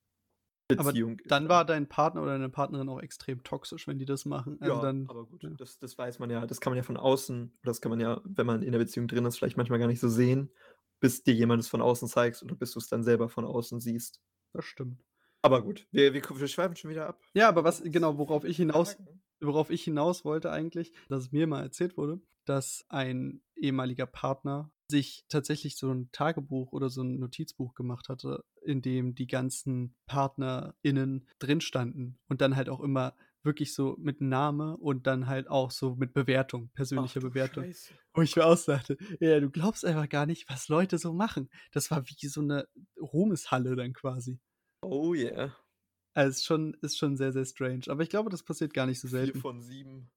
[0.78, 4.04] Aber Beziehung ist dann war dein Partner oder deine Partnerin auch extrem toxisch, wenn die
[4.04, 4.58] das machen.
[4.60, 5.50] Also, Ja, dann aber gut, ja.
[5.50, 8.20] das das weiß man ja das kann man ja von außen das kann man ja,
[8.24, 10.50] wenn man in der Beziehung drin ist, vielleicht manchmal gar nicht so sehen,
[11.00, 14.20] bis dir jemand es von außen zeigst oder bis du's dann selber von außen siehst.
[14.52, 15.02] Das stimmt.
[15.42, 17.20] Aber gut, wir wir wir schweifen schon wieder ab.
[17.34, 18.96] Ja, aber was genau, worauf ich hinaus
[19.40, 24.70] worauf ich hinaus wollte eigentlich, dass es mir mal erzählt wurde, dass ein ehemaliger Partner
[24.90, 29.94] sich tatsächlich so 'n Tagebuch oder so 'n Notizbuch gemacht hatte, in dem die ganzen
[30.06, 35.48] PartnerInnen drin standen und dann halt auch immer wirklich so mit Name und dann halt
[35.48, 37.68] auch so mit Bewertung, Ach persönlicher du Bewertung.
[37.68, 37.98] Scheiße.
[38.14, 41.48] Wo ich mir auch sagte: „Ja, du glaubst einfach gar nicht, was Leute so machen.“
[41.72, 42.68] Das war wie so 'ne
[43.00, 44.40] Ruhmeshalle dann quasi.
[44.82, 45.50] Oh yeah.
[46.16, 47.82] Also, ist schon ist schon sehr, sehr strange.
[47.88, 49.34] Aber ich glaube, das passiert gar nicht so 4 selten.
[49.34, 50.10] von 7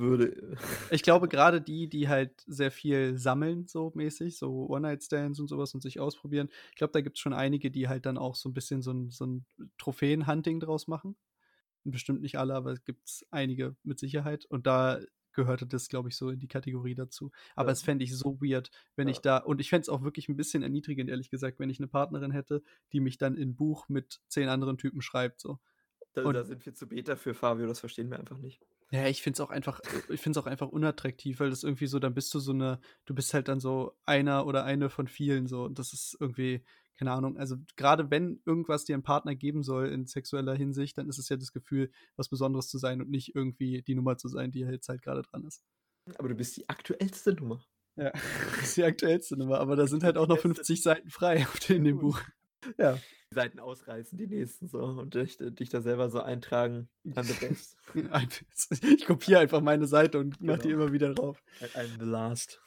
[0.00, 0.58] würde
[0.92, 5.56] Ich glaube, grade die, die halt sehr viel sammeln, so mäßig, so One-Night-Stands und so
[5.58, 6.48] was und sich ausprobieren.
[6.70, 9.10] Ich glaube, da gibt's schon einige, die halt dann auch so 'n bisschen so 'n
[9.10, 9.46] so 'n
[9.78, 11.16] Trophäen-Hunting draus machen.
[11.84, 14.46] Bestimmt nicht alle, aber es gibt's einige mit Sicherheit.
[14.46, 15.00] Und da
[15.32, 17.30] gehörte das, glaube ich, so in die Kategorie dazu.
[17.56, 17.72] Aber Ja.
[17.72, 19.22] das fände ich so weird, wenn ich Ja.
[19.22, 21.88] da und ich fände es auch wirklich 'n bisschen erniedrigend, ehrlich gesagt, wenn ich 'ne
[21.88, 25.60] Partnerin hätte, die mich dann in Buch mit 10 anderen Typen schreibt, so.
[26.14, 28.60] Da Und da sind wir zu Beta für, Fabio, das verstehen wir einfach nicht.
[28.92, 31.62] Ja, ich finde es auch einfach äh, ich finde es auch einfach unattraktiv, weil das
[31.62, 34.90] irgendwie so dann bist du so 'ne du bist halt dann so einer oder eine
[34.90, 36.64] von vielen so und das ist irgendwie
[36.98, 37.38] keine Ahnung.
[37.38, 41.28] Also, grade wenn irgendwas dir 'n Partner geben soll in sexueller Hinsicht, dann ist es
[41.28, 44.60] ja das Gefühl, was Besonderes zu sein und nicht irgendwie die Nummer zu sein, die
[44.60, 45.62] jetzt halt grade dran ist.
[46.18, 47.64] Aber du bist die aktuellste Nummer.
[47.96, 48.12] Ja,
[48.56, 51.84] das ist die aktuellste Nummer, aber da sind halt auch noch 50 Seiten frei in
[51.84, 52.20] dem Buch.
[52.78, 53.02] Ja.
[53.32, 57.76] Seiten ausreißen, die nächsten so und dich dich da selber so eintragen an the best.
[58.82, 60.82] Ich kopiere einfach meine Seite und mache die Genau.
[60.82, 61.42] immer wieder drauf.
[61.74, 62.60] I'm the last.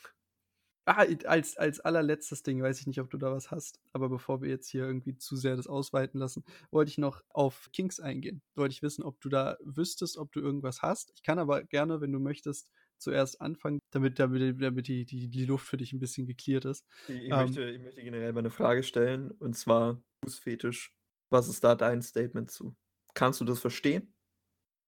[0.85, 4.41] Ah, als als allerletztes Ding, weiß ich nicht, ob du da was hast, aber bevor
[4.41, 8.41] wir jetzt hier irgendwie zu sehr das ausweiten lassen, wollte ich noch auf Kinks eingehen.
[8.55, 11.13] Wollte ich wissen, ob du da wüsstest, ob du irgendwas hast.
[11.15, 12.69] Ich kann aber gerne, wenn du möchtest,
[13.03, 16.85] zuerst anfangen, damit damit damit die die die Luft für dich 'n bisschen geklärt ist.
[17.09, 20.95] I ich Ähm möchte ich möchte generell mal 'ne Frage stellen und zwar Fußfetisch.
[21.29, 22.75] Was ist da dein Statement zu?
[23.13, 24.13] Kannst du das verstehen?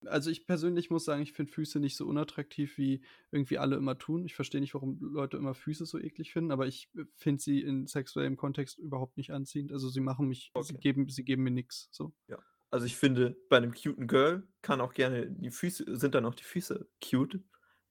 [0.03, 3.01] Also, ich persönlich muss sagen, ich finde Füße nicht so unattraktiv, wie
[3.31, 4.25] irgendwie alle immer tun.
[4.25, 7.61] Ich verstehe nicht, warum Leute immer Füße so eklig finden, aber ich, äh, finde sie
[7.61, 9.71] in sexuellem Kontext überhaupt nicht anziehend.
[9.71, 10.79] Also, sie machen mich sie Okay.
[10.79, 12.13] geben sie geben mir nix, so.
[12.29, 12.39] Ja.
[12.71, 16.35] Also, ich finde, bei 'nem cuten Girl kann auch gerne die Füße sind dann auch
[16.35, 17.43] die Füße cute,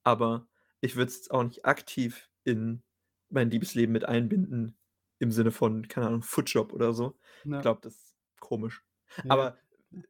[0.04, 0.48] aber
[0.80, 2.82] ich würde es jetzt auch nicht aktiv in
[3.30, 4.78] mein Liebesleben mit einbinden
[5.20, 7.18] im Sinne von, keine Ahnung, Footjob oder so.
[7.52, 7.62] Ich Ja.
[7.62, 8.84] glaube, das ist komisch.
[9.24, 9.28] Ja.
[9.28, 9.58] Aber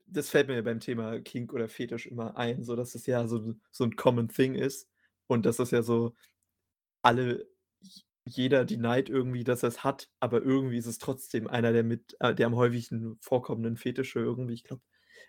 [0.07, 3.55] das fällt mir beim Thema Kink oder Fetisch immer ein, so dass es ja so
[3.72, 4.90] so 'n common thing ist
[5.28, 6.16] und dass das ja so
[7.03, 7.49] alle
[8.26, 12.34] jeder denied irgendwie, dass er's hat, aber irgendwie ist es trotzdem einer der mit äh,
[12.34, 14.55] der am häufigsten vorkommenden Fetische irgendwie.
[14.55, 14.82] Ich glaube,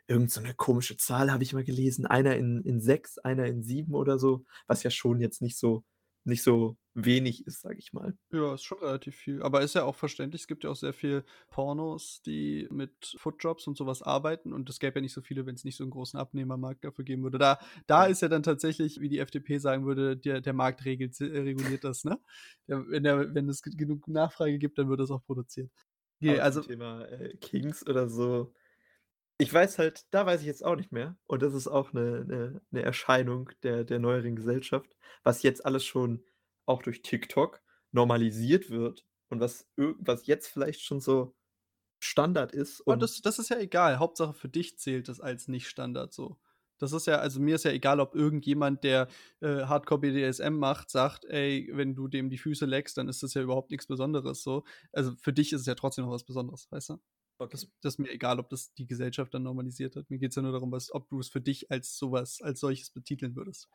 [0.07, 3.63] irgend so 'ne komische Zahl habe ich mal gelesen, einer in in 6, einer in
[3.63, 5.83] 7 oder so, was ja schon jetzt nicht so
[6.25, 8.17] nicht so wenig ist, sage ich mal.
[8.31, 9.43] Ja, ist schon relativ viel.
[9.43, 10.41] Aber ist ja auch verständlich.
[10.41, 14.67] Es gibt ja auch sehr viel Pornos, die mit Footjobs und so was arbeiten und
[14.69, 17.37] es gäbe ja nicht so viele, wenn's nicht so 'n großen Abnehmermarkt dafür geben würde.
[17.37, 18.07] Da da Ja.
[18.07, 21.83] ist ja dann tatsächlich, wie die FDP sagen würde, der der Markt regelt äh, reguliert
[21.83, 22.19] das, ne?
[22.67, 25.71] Ja, wenn der wenn es genug Nachfrage gibt, dann wird das auch produziert.
[26.27, 28.53] Aber also Thema, äh, Kinks oder so
[29.39, 32.23] ich weiß halt da weiß ich jetzt auch nicht mehr und das ist auch 'ne
[32.25, 36.23] 'ne 'ne Erscheinung der der neueren Gesellschaft, was jetzt alles schon
[36.65, 37.61] auch durch TikTok
[37.91, 41.35] normalisiert wird und was was jetzt vielleicht schon so
[42.01, 43.99] Standard ist Oh, und das das ist ja egal.
[43.99, 46.37] Hauptsache für dich zählt das als nicht Standard so.
[46.77, 49.07] Das ist ja also, mir ist ja egal, ob irgendjemand, der,
[49.41, 53.33] äh, Hardcore BDSM macht, sagt: „Ey, wenn du dem die Füße leckst, dann ist das
[53.33, 54.65] ja überhaupt nix Besonderes“, so.
[54.91, 56.97] Also, für dich ist es ja trotzdem noch was Besonderes, weißt du?
[57.41, 57.51] Okay.
[57.51, 60.09] Das das ist mir egal, ob das die Gesellschaft dann normalisiert hat.
[60.09, 62.59] Mir geht's ja nur darum, was ob du es für dich als so was als
[62.59, 63.69] solches betiteln würdest.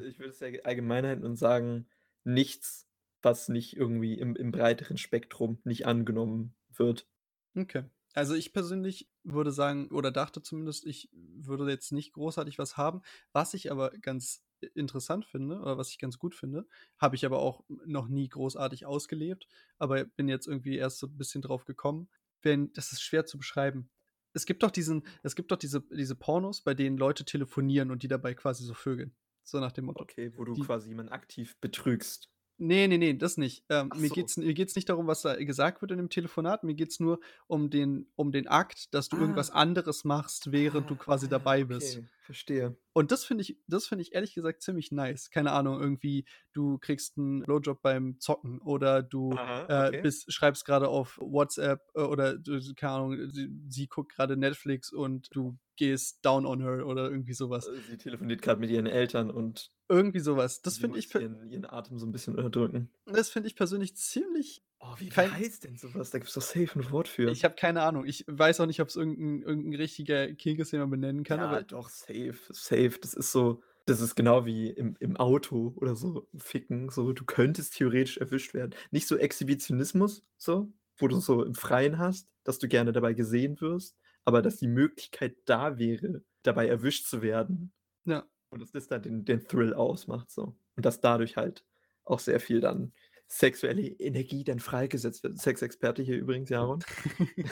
[0.00, 1.88] Ich würde es ja allgemeinern und sagen,
[2.24, 2.88] nichts,
[3.22, 7.08] was nicht irgendwie im im breiteren Spektrum nicht angenommen wird.
[7.56, 7.84] Okay.
[8.14, 13.02] Also, ich persönlich würde sagen oder dachte zumindest, ich würde jetzt nicht großartig was haben.
[13.32, 14.44] Was ich aber ganz
[14.74, 16.66] interessant finde oder was ich ganz gut finde,
[16.98, 19.46] habe ich aber auch noch nie großartig ausgelebt,
[19.78, 22.08] aber bin jetzt irgendwie erst so 'n bisschen drauf gekommen,
[22.44, 23.90] wenn das ist schwer zu beschreiben.
[24.32, 28.02] Es gibt doch diesen es gibt doch diese diese Pornos, bei denen Leute telefonieren und
[28.02, 29.14] die dabei quasi so vögeln,
[29.44, 30.02] so nach dem Motto.
[30.02, 32.30] Okay, wo du Die quasi jemanden aktiv betrügst.
[32.56, 33.64] Ne, ne, ne, das nicht.
[33.68, 34.14] Ähm, mir so.
[34.14, 36.62] geht's mir geht's nicht darum, was da gesagt wird in dem Telefonat.
[36.62, 37.18] Mir geht's nur
[37.48, 39.54] um den um den Akt, dass du irgendwas Ah.
[39.56, 42.00] anderes machst, während du Ah, quasi ah, dabei bist.
[42.24, 42.76] Verstehe.
[42.96, 45.30] Und das finde ich das finde ich ehrlich gesagt ziemlich nice.
[45.30, 50.00] Keine Ahnung, irgendwie, du kriegst 'n Blowjob beim Zocken oder du, Aha, äh, okay.
[50.00, 52.38] bist schreibst grade auf WhatsApp, äh, oder
[52.76, 57.34] keine Ahnung, sie sie guckt grade Netflix und du gehst down on her oder irgendwie
[57.34, 57.72] so was.
[57.72, 60.62] Äh, sie telefoniert grad mit ihren Eltern und Irgendwie so was.
[60.62, 62.90] Das finde ich ihren ihren Atem so 'n bisschen unterdrücken.
[63.06, 66.10] das finde ich persönlich ziemlich Oh, wie kein heißt denn so was?
[66.10, 67.36] Da gibt's doch safe 'n Wort für.
[67.36, 68.04] Ich habe keine Ahnung.
[68.06, 71.24] Ich weiß auch nicht, ob's irgend 'n irgend 'n richtiger Kink ist, den man benennen
[71.24, 72.98] kann, Ja, aber doch, safe, safe.
[73.00, 77.12] Das ist so das ist genau wie im im Auto oder so ficken, so.
[77.12, 78.74] Du könntest theoretisch erwischt werden.
[78.90, 83.60] Nicht so Exhibitionismus so, wo du so im Freien hast, dass du gerne dabei gesehen
[83.60, 87.72] wirst, aber dass die Möglichkeit da wäre, dabei erwischt zu werden.
[88.06, 88.26] Ja.
[88.50, 90.56] Und dass das dann den den Thrill ausmacht so.
[90.76, 91.64] Und dass dadurch halt
[92.04, 92.92] auch sehr viel dann
[93.26, 95.38] sexuelle Energie dann freigesetzt wird.
[95.38, 96.84] Sexexperte hier übrigens, Jaron.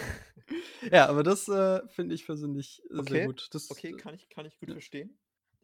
[0.91, 3.49] Ja, aber das, äh, finde ich persönlich sehr Okay, gut.
[3.53, 4.75] Das, okay, äh kann ich kann ich gut ja.
[4.75, 5.17] verstehen.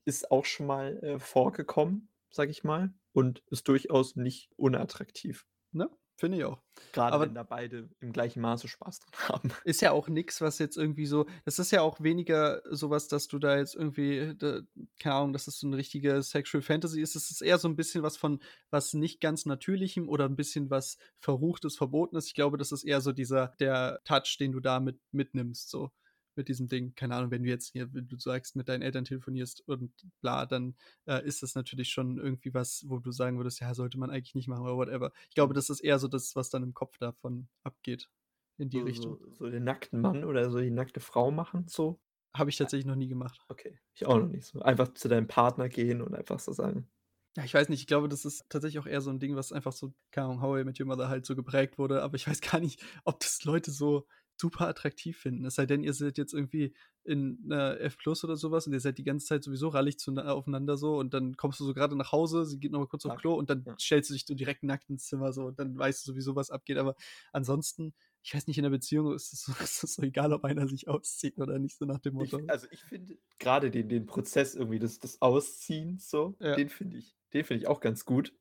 [0.05, 5.47] Ist auch schon mal, äh, vorgekommen, sage ich mal, und ist durchaus nicht unattraktiv.
[5.73, 6.62] Ne, finde ich auch.
[6.95, 9.53] Grade Aber wenn da beide im gleichen Maße Spaß dran haben.
[9.64, 13.09] ist ja auch nix, was jetzt irgendwie so das ist ja auch weniger so was,
[13.09, 14.62] dass du da jetzt irgendwie d
[14.99, 17.14] keine Ahnung, dass das so 'ne richtige Sexual Fantasy ist.
[17.16, 18.41] Das ist eher so 'n bisschen was von
[18.71, 22.27] was nicht ganz Natürlichem oder 'n bisschen was Verruchtes, Verbotenes.
[22.27, 25.91] Ich glaube, das ist eher so dieser der Touch, den du da mit mitnimmst, so
[26.39, 26.95] mit diesem Ding.
[26.95, 30.47] Keine Ahnung, wenn du jetzt hier wenn du sagst, mit deinen Eltern telefonierst und bla,
[30.47, 30.76] dann,
[31.07, 34.34] äh, ist das natürlich schon irgendwie was, wo du sagen würdest: „Ja, sollte man eigentlich
[34.36, 35.12] nicht machen“ oder whatever.
[35.28, 35.57] Ich glaube, Mhm.
[35.57, 38.11] das ist eher so das, was dann im Kopf davon abgeht
[38.59, 39.18] in die So Richtung.
[39.18, 42.01] so so den nackten Mann oder so die nackte Frau machen, so?
[42.34, 43.45] Habe ich tatsächlich noch nie gemacht.
[43.49, 44.61] Okay, ich auch noch nicht so.
[44.61, 46.91] Einfach zu deinem Partner gehen und einfach so sagen
[47.36, 49.53] Ja, ich weiß nicht, ich glaube, das ist tatsächlich auch eher so 'n Ding, was
[49.53, 52.26] einfach so, keine Ahnung, How I Met Your Mother halt so geprägt wurde, aber ich
[52.26, 54.07] weiß gar nicht, ob das Leute so
[54.41, 55.45] super attraktiv finden.
[55.47, 56.74] Es sei denn, ihr seid jetzt irgendwie
[57.05, 60.76] in 'ner F+ oder so was und ihr seid die ganze Zeit sowieso rallig aufeinander
[60.76, 63.14] so und dann kommst du so grade nach Hause, sie geht noch mal kurz auf
[63.14, 63.78] Zack, Klo und dann ja.
[63.80, 66.51] stellst du dich so direkt nackt ins Zimmer so und dann weißt du sowieso, was
[66.51, 66.78] abgeht.
[66.78, 66.95] Aber
[67.32, 70.45] ansonsten, ich weiß nicht, in 'ner Beziehung ist es so ist das so egal, ob
[70.45, 72.51] einer sich auszieht oder nicht, so nach dem Ich Motto.
[72.51, 76.57] also, ich finde grade den den Prozess irgendwie des des Ausziehens so, Ja.
[76.57, 78.34] den finde ich den finde ich auch ganz gut.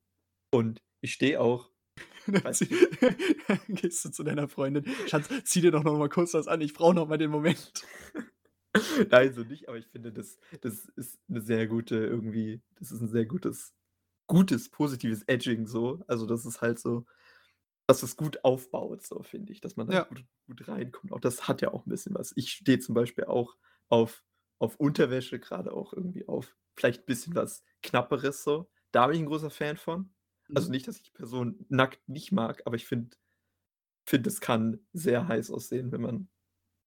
[0.52, 1.72] Und ich stehe auch
[2.34, 2.90] Dann weiß zieh nicht
[3.70, 6.74] gehst du zu deiner Freundin: „Schatz, zieh dir doch noch mal kurz was an, ich
[6.74, 7.74] brauche noch mal den Moment.“
[9.12, 13.02] Nein, so nicht, aber ich finde, das das ist 'ne sehr gute irgendwie das ist
[13.02, 13.74] 'n sehr gutes
[14.28, 16.02] gutes, positives Edging so.
[16.08, 17.06] Also, das ist halt so
[17.88, 20.08] dass es gut aufbaut so, finde ich, dass man da Ja.
[20.10, 21.14] gut gut reinkommt.
[21.14, 22.34] Auch das hat ja auch 'n bisschen was.
[22.38, 23.58] Ich stehe zum Beispiel auch
[23.90, 24.24] auf
[24.60, 28.70] auf Unterwäsche, grade auch irgendwie auf vielleicht bisschen was Knapperes so.
[28.94, 30.14] Da bin ich 'n großer Fan von.
[30.56, 30.72] Also, Mhm.
[30.72, 33.18] nicht, dass ich die Person nackt nicht mag, aber ich finde
[34.08, 36.30] finde, es kann sehr heiß aussehen, wenn man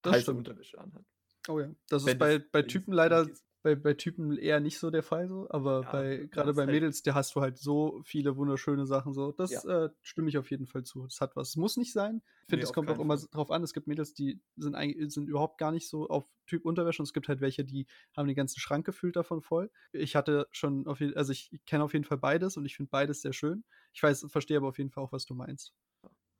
[0.03, 0.39] Das heiße stimmt.
[0.39, 1.07] Unterwäsche anhat.
[1.49, 3.45] Oh ja, das ist Wenn das bei bei Typen leider ist.
[3.63, 7.03] Bei bei Typen eher nicht so der Fall so, aber Ja, bei hast bei Mädels,
[7.03, 9.33] da hast du halt so viele wunderschöne Sachen so.
[9.33, 9.65] Das, Ja.
[9.65, 11.05] äh, stimme ich auf jeden Fall zu.
[11.05, 11.51] Das hat was.
[11.51, 12.23] Es muss nicht sein.
[12.47, 13.63] Ich finde, es auf kommt auch immer drauf an.
[13.63, 14.77] Es gibt Mädels, die sind
[15.13, 17.87] sind überhaupt gar nicht so auf Typ Unterwäsche und es gibt halt welche, die
[18.17, 19.71] haben den ganzen Schrank gefühlt davon voll.
[19.93, 22.91] Ich hatte schon auf je also, ich kenne auf jeden Fall beides und ich finde
[22.91, 23.65] beides sehr schön.
[23.93, 25.73] Ich weiß verstehe aber auf jeden Fall auch, was du meinst.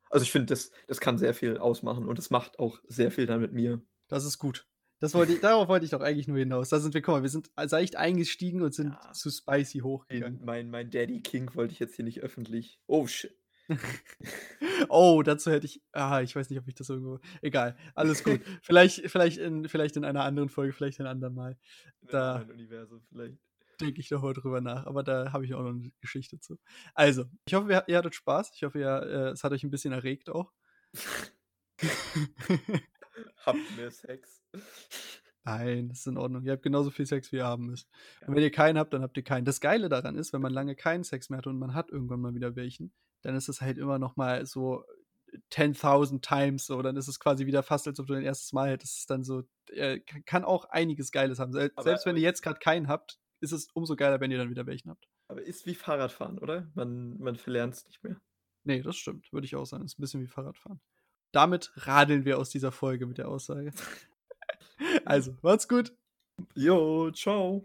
[0.09, 3.25] Also, ich finde, das das kann sehr viel ausmachen und es macht auch sehr viel
[3.25, 3.81] dann mit mir.
[4.07, 4.67] Das ist gut.
[5.01, 6.69] Das wollte ich darauf wollte ich doch eigentlich nur hinaus.
[6.69, 9.11] Da sind wir guck mal, wir sind seicht eingestiegen und sind Ja.
[9.13, 10.45] zu spicy hochgegangen.
[10.45, 13.35] Mein mein Daddy Kink wollte ich jetzt hier nicht öffentlich oh shit.
[14.89, 18.41] Oh, dazu hätte ich ah, ich weiß nicht, ob ich das irgendwo egal, alles gut.
[18.63, 21.57] Vielleicht vielleicht in vielleicht in einer anderen Folge, vielleicht ein andermal.
[22.01, 23.37] Da Universum vielleicht.
[23.79, 26.57] denke ich noch mal drüber nach, aber da habe ich auch noch 'ne Geschichte zu.
[26.93, 28.51] Also, ich hoffe, ihr hattet Spaß.
[28.55, 30.51] Ich hoffe, ihr äh, es hat euch 'n bisschen erregt auch.
[33.45, 34.40] Habt mehr Sex?
[35.43, 36.43] Nein, das ist in Ordnung.
[36.45, 37.89] Ihr habt genauso viel Sex, wie ihr haben müsst.
[38.27, 38.35] Und Ja.
[38.35, 39.45] wenn ihr keinen habt, dann habt ihr keinen.
[39.45, 42.21] Das Geile daran ist, wenn man lange keinen Sex mehr hatte und man hat irgendwann
[42.21, 42.93] mal wieder welchen,
[43.23, 44.83] dann ist es halt immer noch mal so
[45.49, 46.81] 10.000 times so.
[46.83, 48.53] Dann ist es quasi wieder fast, als ob du dein 1.
[48.53, 48.93] Mal hättest.
[48.93, 51.53] Das ist dann so äh, kann auch einiges Geiles haben.
[51.53, 54.29] Sel Aber selbst wenn aber ihr jetzt grad keinen habt, ist es umso geiler, wenn
[54.29, 55.07] ihr dann wieder welchen habt.
[55.27, 56.69] Aber ist wie Fahrradfahren, oder?
[56.75, 58.21] Man man verlernt's nicht mehr.
[58.63, 59.85] Ne, das stimmt, würde ich auch sagen.
[59.85, 60.81] Ist 'n bisschen wie Fahrradfahren.
[61.31, 63.71] Damit radeln wir aus dieser Folge mit der Aussage.
[65.05, 65.93] Also, macht's gut.
[66.55, 67.59] Jo, tschau.